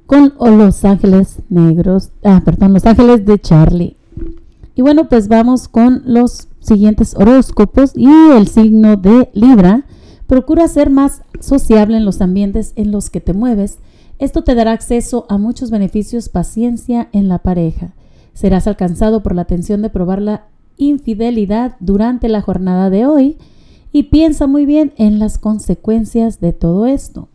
con 0.06 0.34
Los 0.58 0.84
Ángeles 0.84 1.38
Negros. 1.48 2.10
Ah, 2.24 2.42
perdón, 2.44 2.72
Los 2.72 2.86
Ángeles 2.86 3.24
de 3.24 3.38
Charlie. 3.38 3.96
Y 4.74 4.82
bueno, 4.82 5.08
pues 5.08 5.28
vamos 5.28 5.68
con 5.68 6.02
los 6.06 6.48
siguientes 6.58 7.14
horóscopos 7.14 7.92
y 7.94 8.08
el 8.36 8.48
signo 8.48 8.96
de 8.96 9.30
Libra. 9.32 9.84
Procura 10.26 10.66
ser 10.66 10.90
más 10.90 11.22
sociable 11.38 11.98
en 11.98 12.04
los 12.04 12.20
ambientes 12.20 12.72
en 12.74 12.90
los 12.90 13.10
que 13.10 13.20
te 13.20 13.32
mueves. 13.32 13.78
Esto 14.18 14.42
te 14.42 14.56
dará 14.56 14.72
acceso 14.72 15.24
a 15.28 15.38
muchos 15.38 15.70
beneficios, 15.70 16.28
paciencia 16.28 17.08
en 17.12 17.28
la 17.28 17.38
pareja. 17.38 17.92
Serás 18.34 18.66
alcanzado 18.66 19.22
por 19.22 19.36
la 19.36 19.44
tensión 19.44 19.82
de 19.82 19.90
probar 19.90 20.20
la 20.20 20.46
infidelidad 20.78 21.76
durante 21.78 22.28
la 22.28 22.40
jornada 22.40 22.90
de 22.90 23.06
hoy 23.06 23.38
y 23.96 24.02
piensa 24.02 24.46
muy 24.46 24.66
bien 24.66 24.92
en 24.98 25.18
las 25.18 25.38
consecuencias 25.38 26.38
de 26.38 26.52
todo 26.52 26.84
esto. 26.84 27.30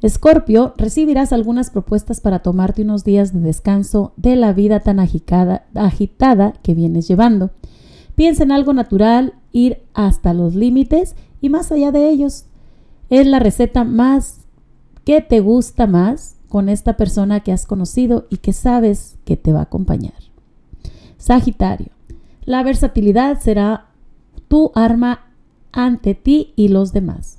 Escorpio, 0.00 0.72
recibirás 0.76 1.32
algunas 1.32 1.70
propuestas 1.70 2.20
para 2.20 2.38
tomarte 2.38 2.82
unos 2.82 3.02
días 3.02 3.34
de 3.34 3.40
descanso 3.40 4.12
de 4.16 4.36
la 4.36 4.52
vida 4.52 4.78
tan 4.78 5.00
agitada, 5.00 5.66
agitada 5.74 6.52
que 6.62 6.74
vienes 6.74 7.08
llevando. 7.08 7.50
Piensa 8.14 8.44
en 8.44 8.52
algo 8.52 8.74
natural, 8.74 9.34
ir 9.50 9.82
hasta 9.92 10.34
los 10.34 10.54
límites 10.54 11.16
y 11.40 11.48
más 11.48 11.72
allá 11.72 11.90
de 11.90 12.08
ellos. 12.08 12.44
Es 13.10 13.26
la 13.26 13.40
receta 13.40 13.82
más 13.82 14.42
que 15.02 15.20
te 15.20 15.40
gusta 15.40 15.88
más 15.88 16.36
con 16.48 16.68
esta 16.68 16.96
persona 16.96 17.40
que 17.40 17.50
has 17.50 17.66
conocido 17.66 18.28
y 18.30 18.36
que 18.36 18.52
sabes 18.52 19.16
que 19.24 19.36
te 19.36 19.52
va 19.52 19.58
a 19.58 19.62
acompañar. 19.62 20.14
Sagitario, 21.16 21.90
la 22.44 22.62
versatilidad 22.62 23.40
será 23.40 23.86
tu 24.46 24.70
arma 24.76 25.24
ante 25.72 26.14
ti 26.14 26.52
y 26.56 26.68
los 26.68 26.92
demás. 26.92 27.38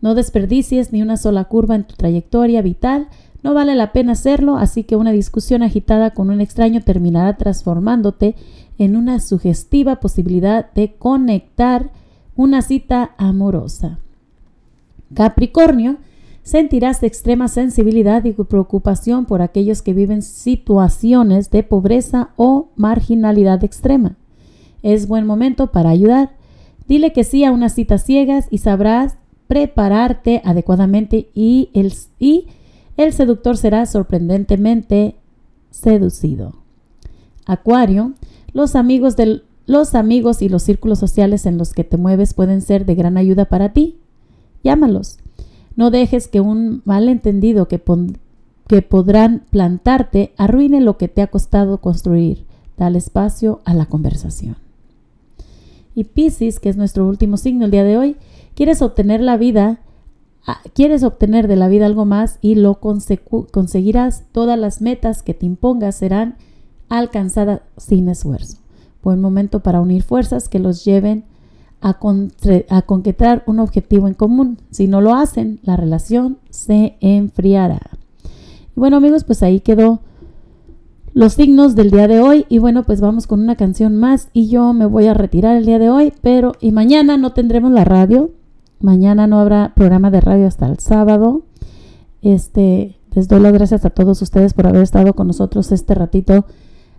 No 0.00 0.14
desperdicies 0.14 0.92
ni 0.92 1.02
una 1.02 1.16
sola 1.16 1.44
curva 1.44 1.74
en 1.74 1.84
tu 1.84 1.94
trayectoria 1.94 2.62
vital, 2.62 3.08
no 3.42 3.54
vale 3.54 3.74
la 3.74 3.92
pena 3.92 4.12
hacerlo, 4.12 4.56
así 4.56 4.84
que 4.84 4.96
una 4.96 5.12
discusión 5.12 5.62
agitada 5.62 6.10
con 6.10 6.30
un 6.30 6.40
extraño 6.40 6.82
terminará 6.82 7.36
transformándote 7.36 8.34
en 8.78 8.96
una 8.96 9.20
sugestiva 9.20 9.96
posibilidad 9.96 10.72
de 10.72 10.92
conectar 10.94 11.90
una 12.36 12.62
cita 12.62 13.12
amorosa. 13.18 13.98
Capricornio, 15.14 15.96
sentirás 16.42 17.02
extrema 17.02 17.48
sensibilidad 17.48 18.24
y 18.24 18.32
preocupación 18.32 19.26
por 19.26 19.42
aquellos 19.42 19.82
que 19.82 19.92
viven 19.92 20.22
situaciones 20.22 21.50
de 21.50 21.62
pobreza 21.62 22.30
o 22.36 22.68
marginalidad 22.76 23.62
extrema. 23.64 24.16
Es 24.82 25.08
buen 25.08 25.26
momento 25.26 25.68
para 25.68 25.90
ayudar. 25.90 26.30
Dile 26.90 27.12
que 27.12 27.22
sí 27.22 27.44
a 27.44 27.52
unas 27.52 27.74
citas 27.74 28.02
ciegas 28.02 28.48
y 28.50 28.58
sabrás 28.58 29.14
prepararte 29.46 30.42
adecuadamente 30.44 31.28
y 31.36 31.70
el, 31.72 31.94
y 32.18 32.48
el 32.96 33.12
seductor 33.12 33.56
será 33.56 33.86
sorprendentemente 33.86 35.14
seducido. 35.70 36.56
Acuario, 37.46 38.14
los 38.52 38.74
amigos, 38.74 39.16
del, 39.16 39.44
los 39.66 39.94
amigos 39.94 40.42
y 40.42 40.48
los 40.48 40.64
círculos 40.64 40.98
sociales 40.98 41.46
en 41.46 41.58
los 41.58 41.74
que 41.74 41.84
te 41.84 41.96
mueves 41.96 42.34
pueden 42.34 42.60
ser 42.60 42.84
de 42.86 42.96
gran 42.96 43.16
ayuda 43.18 43.44
para 43.44 43.72
ti. 43.72 44.00
Llámalos. 44.64 45.18
No 45.76 45.92
dejes 45.92 46.26
que 46.26 46.40
un 46.40 46.82
malentendido 46.84 47.68
que, 47.68 47.80
que 48.66 48.82
podrán 48.82 49.44
plantarte 49.50 50.32
arruine 50.36 50.80
lo 50.80 50.98
que 50.98 51.06
te 51.06 51.22
ha 51.22 51.28
costado 51.28 51.78
construir. 51.78 52.46
Dale 52.76 52.98
espacio 52.98 53.60
a 53.64 53.74
la 53.74 53.86
conversación. 53.86 54.56
Y 55.94 56.04
Piscis, 56.04 56.60
que 56.60 56.68
es 56.68 56.76
nuestro 56.76 57.06
último 57.06 57.36
signo 57.36 57.64
el 57.64 57.70
día 57.70 57.84
de 57.84 57.98
hoy, 57.98 58.16
quieres 58.54 58.82
obtener 58.82 59.20
la 59.20 59.36
vida, 59.36 59.80
ah, 60.46 60.60
quieres 60.74 61.02
obtener 61.02 61.48
de 61.48 61.56
la 61.56 61.68
vida 61.68 61.86
algo 61.86 62.04
más 62.04 62.38
y 62.40 62.54
lo 62.54 62.80
conseguirás. 62.80 64.24
Todas 64.32 64.58
las 64.58 64.80
metas 64.80 65.22
que 65.22 65.34
te 65.34 65.46
impongas 65.46 65.96
serán 65.96 66.36
alcanzadas 66.88 67.62
sin 67.76 68.08
esfuerzo. 68.08 68.58
Buen 69.02 69.20
momento 69.20 69.60
para 69.60 69.80
unir 69.80 70.02
fuerzas 70.02 70.48
que 70.48 70.58
los 70.58 70.84
lleven 70.84 71.24
a, 71.80 71.98
a 72.68 72.84
un 73.46 73.58
objetivo 73.58 74.08
en 74.08 74.14
común. 74.14 74.58
Si 74.70 74.86
no 74.86 75.00
lo 75.00 75.14
hacen, 75.14 75.60
la 75.62 75.76
relación 75.76 76.38
se 76.50 76.96
enfriará. 77.00 77.80
Bueno 78.74 78.98
amigos, 78.98 79.24
pues 79.24 79.42
ahí 79.42 79.60
quedó 79.60 80.00
los 81.12 81.34
signos 81.34 81.74
del 81.74 81.90
día 81.90 82.08
de 82.08 82.20
hoy. 82.20 82.46
Y 82.48 82.58
bueno, 82.58 82.82
pues 82.84 83.00
vamos 83.00 83.26
con 83.26 83.40
una 83.40 83.56
canción 83.56 83.96
más 83.96 84.28
y 84.32 84.48
yo 84.48 84.72
me 84.72 84.86
voy 84.86 85.06
a 85.06 85.14
retirar 85.14 85.56
el 85.56 85.66
día 85.66 85.78
de 85.78 85.90
hoy, 85.90 86.12
pero 86.22 86.52
y 86.60 86.72
mañana 86.72 87.16
no 87.16 87.32
tendremos 87.32 87.72
la 87.72 87.84
radio. 87.84 88.30
Mañana 88.80 89.26
no 89.26 89.38
habrá 89.38 89.72
programa 89.74 90.10
de 90.10 90.20
radio 90.20 90.46
hasta 90.46 90.66
el 90.66 90.78
sábado. 90.78 91.42
Este, 92.22 92.96
les 93.14 93.28
doy 93.28 93.40
las 93.40 93.52
gracias 93.52 93.84
a 93.84 93.90
todos 93.90 94.22
ustedes 94.22 94.54
por 94.54 94.66
haber 94.66 94.82
estado 94.82 95.14
con 95.14 95.26
nosotros 95.26 95.72
este 95.72 95.94
ratito 95.94 96.46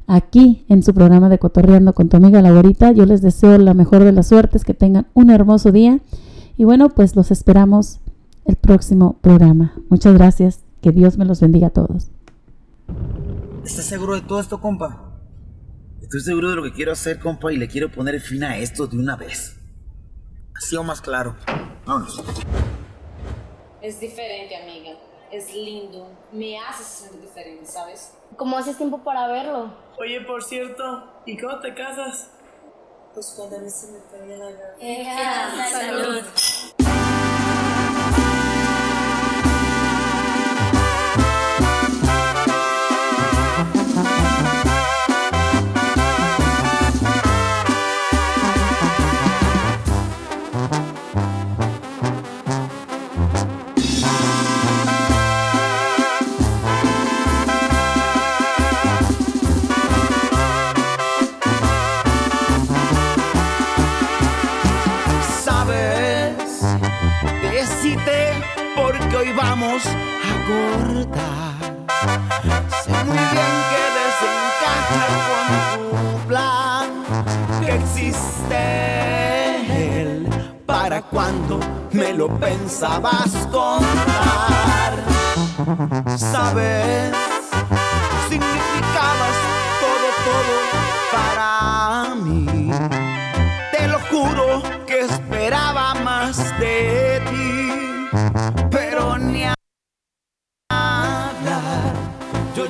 aquí 0.07 0.65
en 0.67 0.83
su 0.83 0.93
programa 0.93 1.29
de 1.29 1.39
Cotorreando 1.39 1.93
con 1.93 2.09
tu 2.09 2.17
amiga 2.17 2.41
la 2.41 2.51
Güerita. 2.51 2.91
Yo 2.91 3.05
les 3.05 3.21
deseo 3.21 3.57
la 3.57 3.73
mejor 3.73 4.03
de 4.03 4.11
las 4.11 4.27
suertes, 4.27 4.63
que 4.65 4.73
tengan 4.73 5.07
un 5.13 5.29
hermoso 5.29 5.71
día. 5.71 5.99
Y 6.57 6.65
bueno, 6.65 6.89
pues 6.89 7.15
los 7.15 7.31
esperamos 7.31 7.99
el 8.45 8.55
próximo 8.57 9.15
programa. 9.21 9.73
Muchas 9.89 10.13
gracias. 10.13 10.59
Que 10.81 10.91
Dios 10.91 11.17
me 11.17 11.25
los 11.25 11.39
bendiga 11.39 11.67
a 11.67 11.69
todos. 11.69 12.09
¿Estás 13.63 13.85
seguro 13.85 14.15
de 14.15 14.21
todo 14.21 14.39
esto, 14.39 14.59
compa? 14.59 15.11
Estoy 16.01 16.21
seguro 16.21 16.49
de 16.49 16.55
lo 16.55 16.63
que 16.63 16.73
quiero 16.73 16.91
hacer, 16.91 17.19
compa, 17.19 17.53
y 17.53 17.57
le 17.57 17.67
quiero 17.67 17.91
poner 17.91 18.19
fin 18.19 18.43
a 18.43 18.57
esto 18.57 18.87
de 18.87 18.97
una 18.97 19.15
vez. 19.15 19.59
Así 20.55 20.75
o 20.75 20.83
más 20.83 20.99
claro. 20.99 21.35
Vámonos. 21.85 22.23
Es 23.81 23.99
diferente, 23.99 24.55
amiga. 24.55 24.97
Es 25.31 25.53
lindo. 25.53 26.09
Me 26.33 26.59
hace 26.59 26.83
sentir 26.83 27.21
diferente, 27.21 27.65
¿sabes? 27.67 28.13
¿Cómo 28.35 28.57
haces 28.57 28.77
tiempo 28.77 29.03
para 29.03 29.27
verlo? 29.27 29.71
Oye, 29.99 30.21
por 30.21 30.43
cierto, 30.43 31.21
¿y 31.27 31.37
cómo 31.37 31.59
te 31.59 31.73
casas? 31.75 32.31
Pues 33.13 33.33
cuando 33.37 33.57
a 33.57 33.59
mí 33.59 33.69
se 33.69 33.91
me 33.91 33.99
pegue 33.99 34.37
la 34.37 34.49
gana. 34.51 35.69
Salud. 35.69 36.23
Sabes, 36.25 36.90
vamos 69.61 69.85
a 69.85 70.33
cortar. 70.47 71.55
Sé 72.83 72.91
muy 73.05 73.17
bien 73.17 73.53
que 73.71 73.83
desencaja 74.01 75.03
con 75.29 75.47
tu 75.77 75.89
plan, 76.27 76.87
que 77.61 77.71
existe 77.75 78.61
él 80.01 80.11
para 80.65 80.97
cuando 81.03 81.59
me 81.91 82.13
lo 82.13 82.27
pensabas 82.39 83.31
contar. 83.51 84.93
Sabes, 86.17 87.13
significabas 88.29 89.37
todo, 89.79 90.07
todo 90.25 90.55
para 91.11 92.15
mí. 92.15 92.71
Te 93.71 93.83
lo 93.87 93.99
juro 94.09 94.63
que 94.87 95.01
esperaba 95.01 95.93
más 96.03 96.37
de 96.59 97.20
ti, 97.20 97.20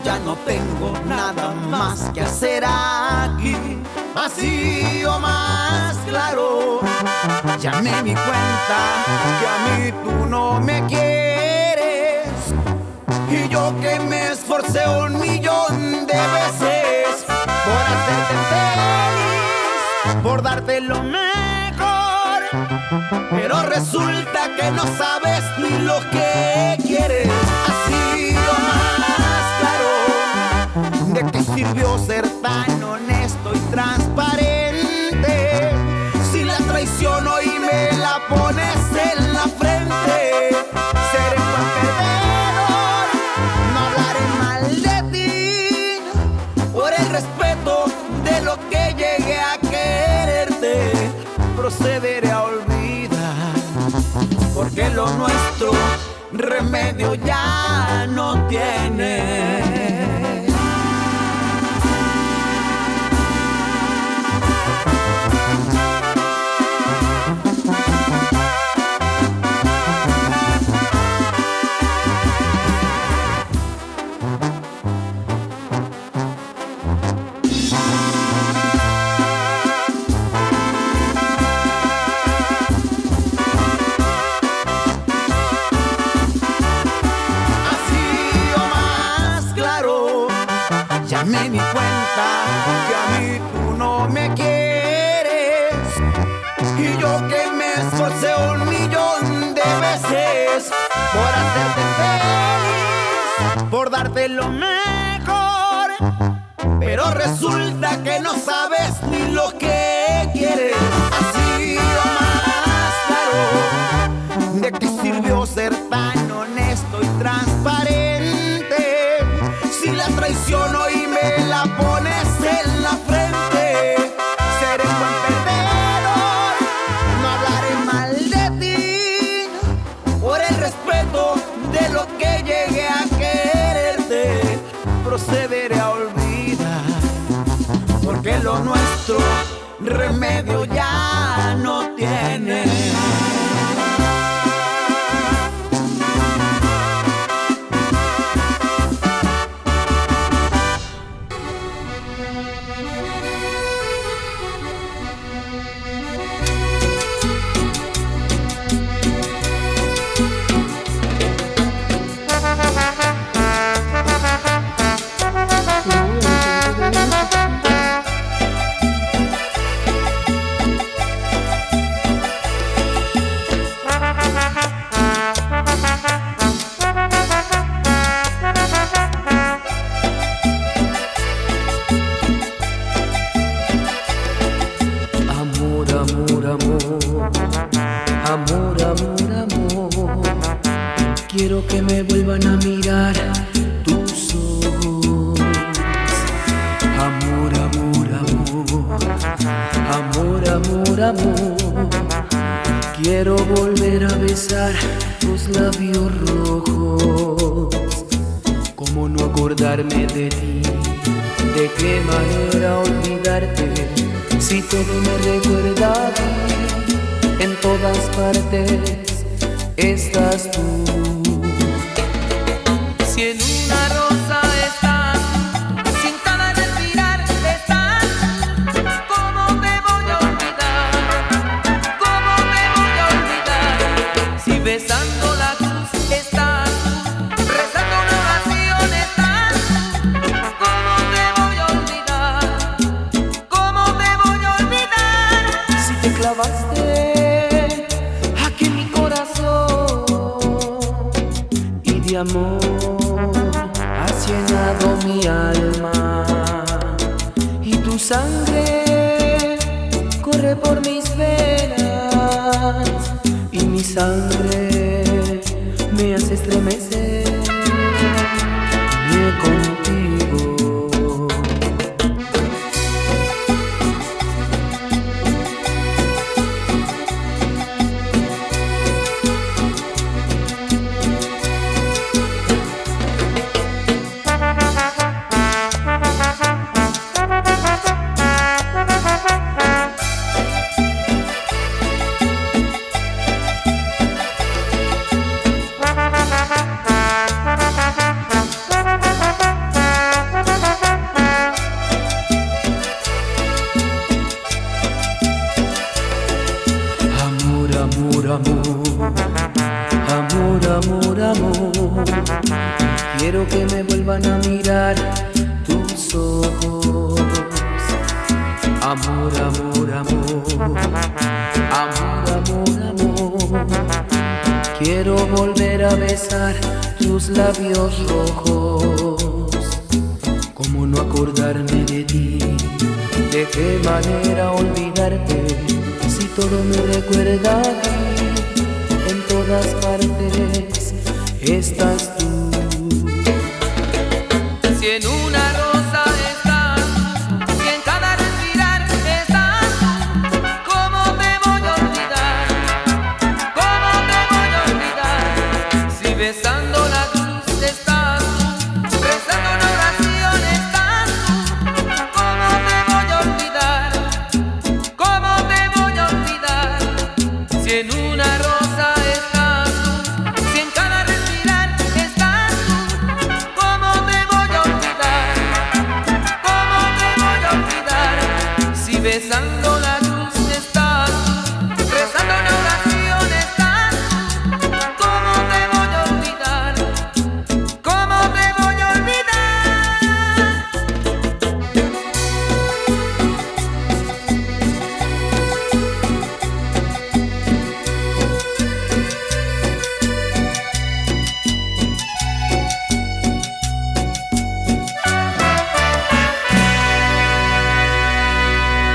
ya 0.03 0.17
no 0.19 0.35
tengo 0.37 0.93
nada 1.05 1.53
más 1.69 2.09
que 2.13 2.21
hacer 2.21 2.63
aquí, 2.65 3.55
vacío 4.15 5.19
más 5.19 5.97
claro. 6.07 6.79
Ya 7.59 7.73
me 7.81 8.01
di 8.01 8.13
cuenta 8.13 8.79
que 9.39 9.47
a 9.47 9.57
mí 9.67 9.91
tú 10.03 10.25
no 10.25 10.59
me 10.59 10.85
quieres 10.87 12.27
y 13.29 13.47
yo 13.49 13.73
que 13.81 13.99
me 13.99 14.31
esforcé 14.31 14.87
un 14.87 15.19
millón 15.19 16.07
de 16.07 16.21
veces 16.37 17.25
por 17.27 17.83
hacerte 17.93 18.35
feliz, 18.49 20.23
por 20.23 20.41
darte 20.41 20.81
lo 20.81 21.03
mejor. 21.03 22.41
Pero 23.29 23.63
resulta 23.63 24.49
que 24.57 24.71
no 24.71 24.83
sabes 24.97 25.43
ni 25.59 25.77
lo 25.79 25.99
que 26.11 26.77
quieres. 26.83 27.70
Sirvió 31.61 31.97
ser 31.99 32.27
tan 32.41 32.83
honesto 32.83 33.53
y 33.53 33.59
transparente? 33.71 35.71
Si 36.31 36.43
la 36.43 36.57
traiciono 36.57 37.39
y 37.39 37.59
me 37.59 37.91
la 37.97 38.19
pones 38.27 38.77
en 39.09 39.33
la 39.33 39.47
frente, 39.59 40.49
seré 41.11 41.37
buen 41.51 41.67
perdedor. 41.77 43.05
No 43.73 43.79
hablaré 43.85 44.25
mal 44.39 44.63
de 44.81 44.97
ti 45.13 45.29
por 46.73 46.91
el 46.93 47.07
respeto 47.09 47.85
de 48.23 48.41
lo 48.41 48.57
que 48.71 48.95
llegué 48.97 49.39
a 49.39 49.59
quererte. 49.59 50.73
Procederé 51.55 52.31
a 52.31 52.41
olvidar 52.43 53.53
porque 54.55 54.89
lo 54.89 55.07
nuestro 55.11 55.73
remedio 56.33 57.13
ya 57.13 58.07
no 58.07 58.47
tiene. 58.47 59.70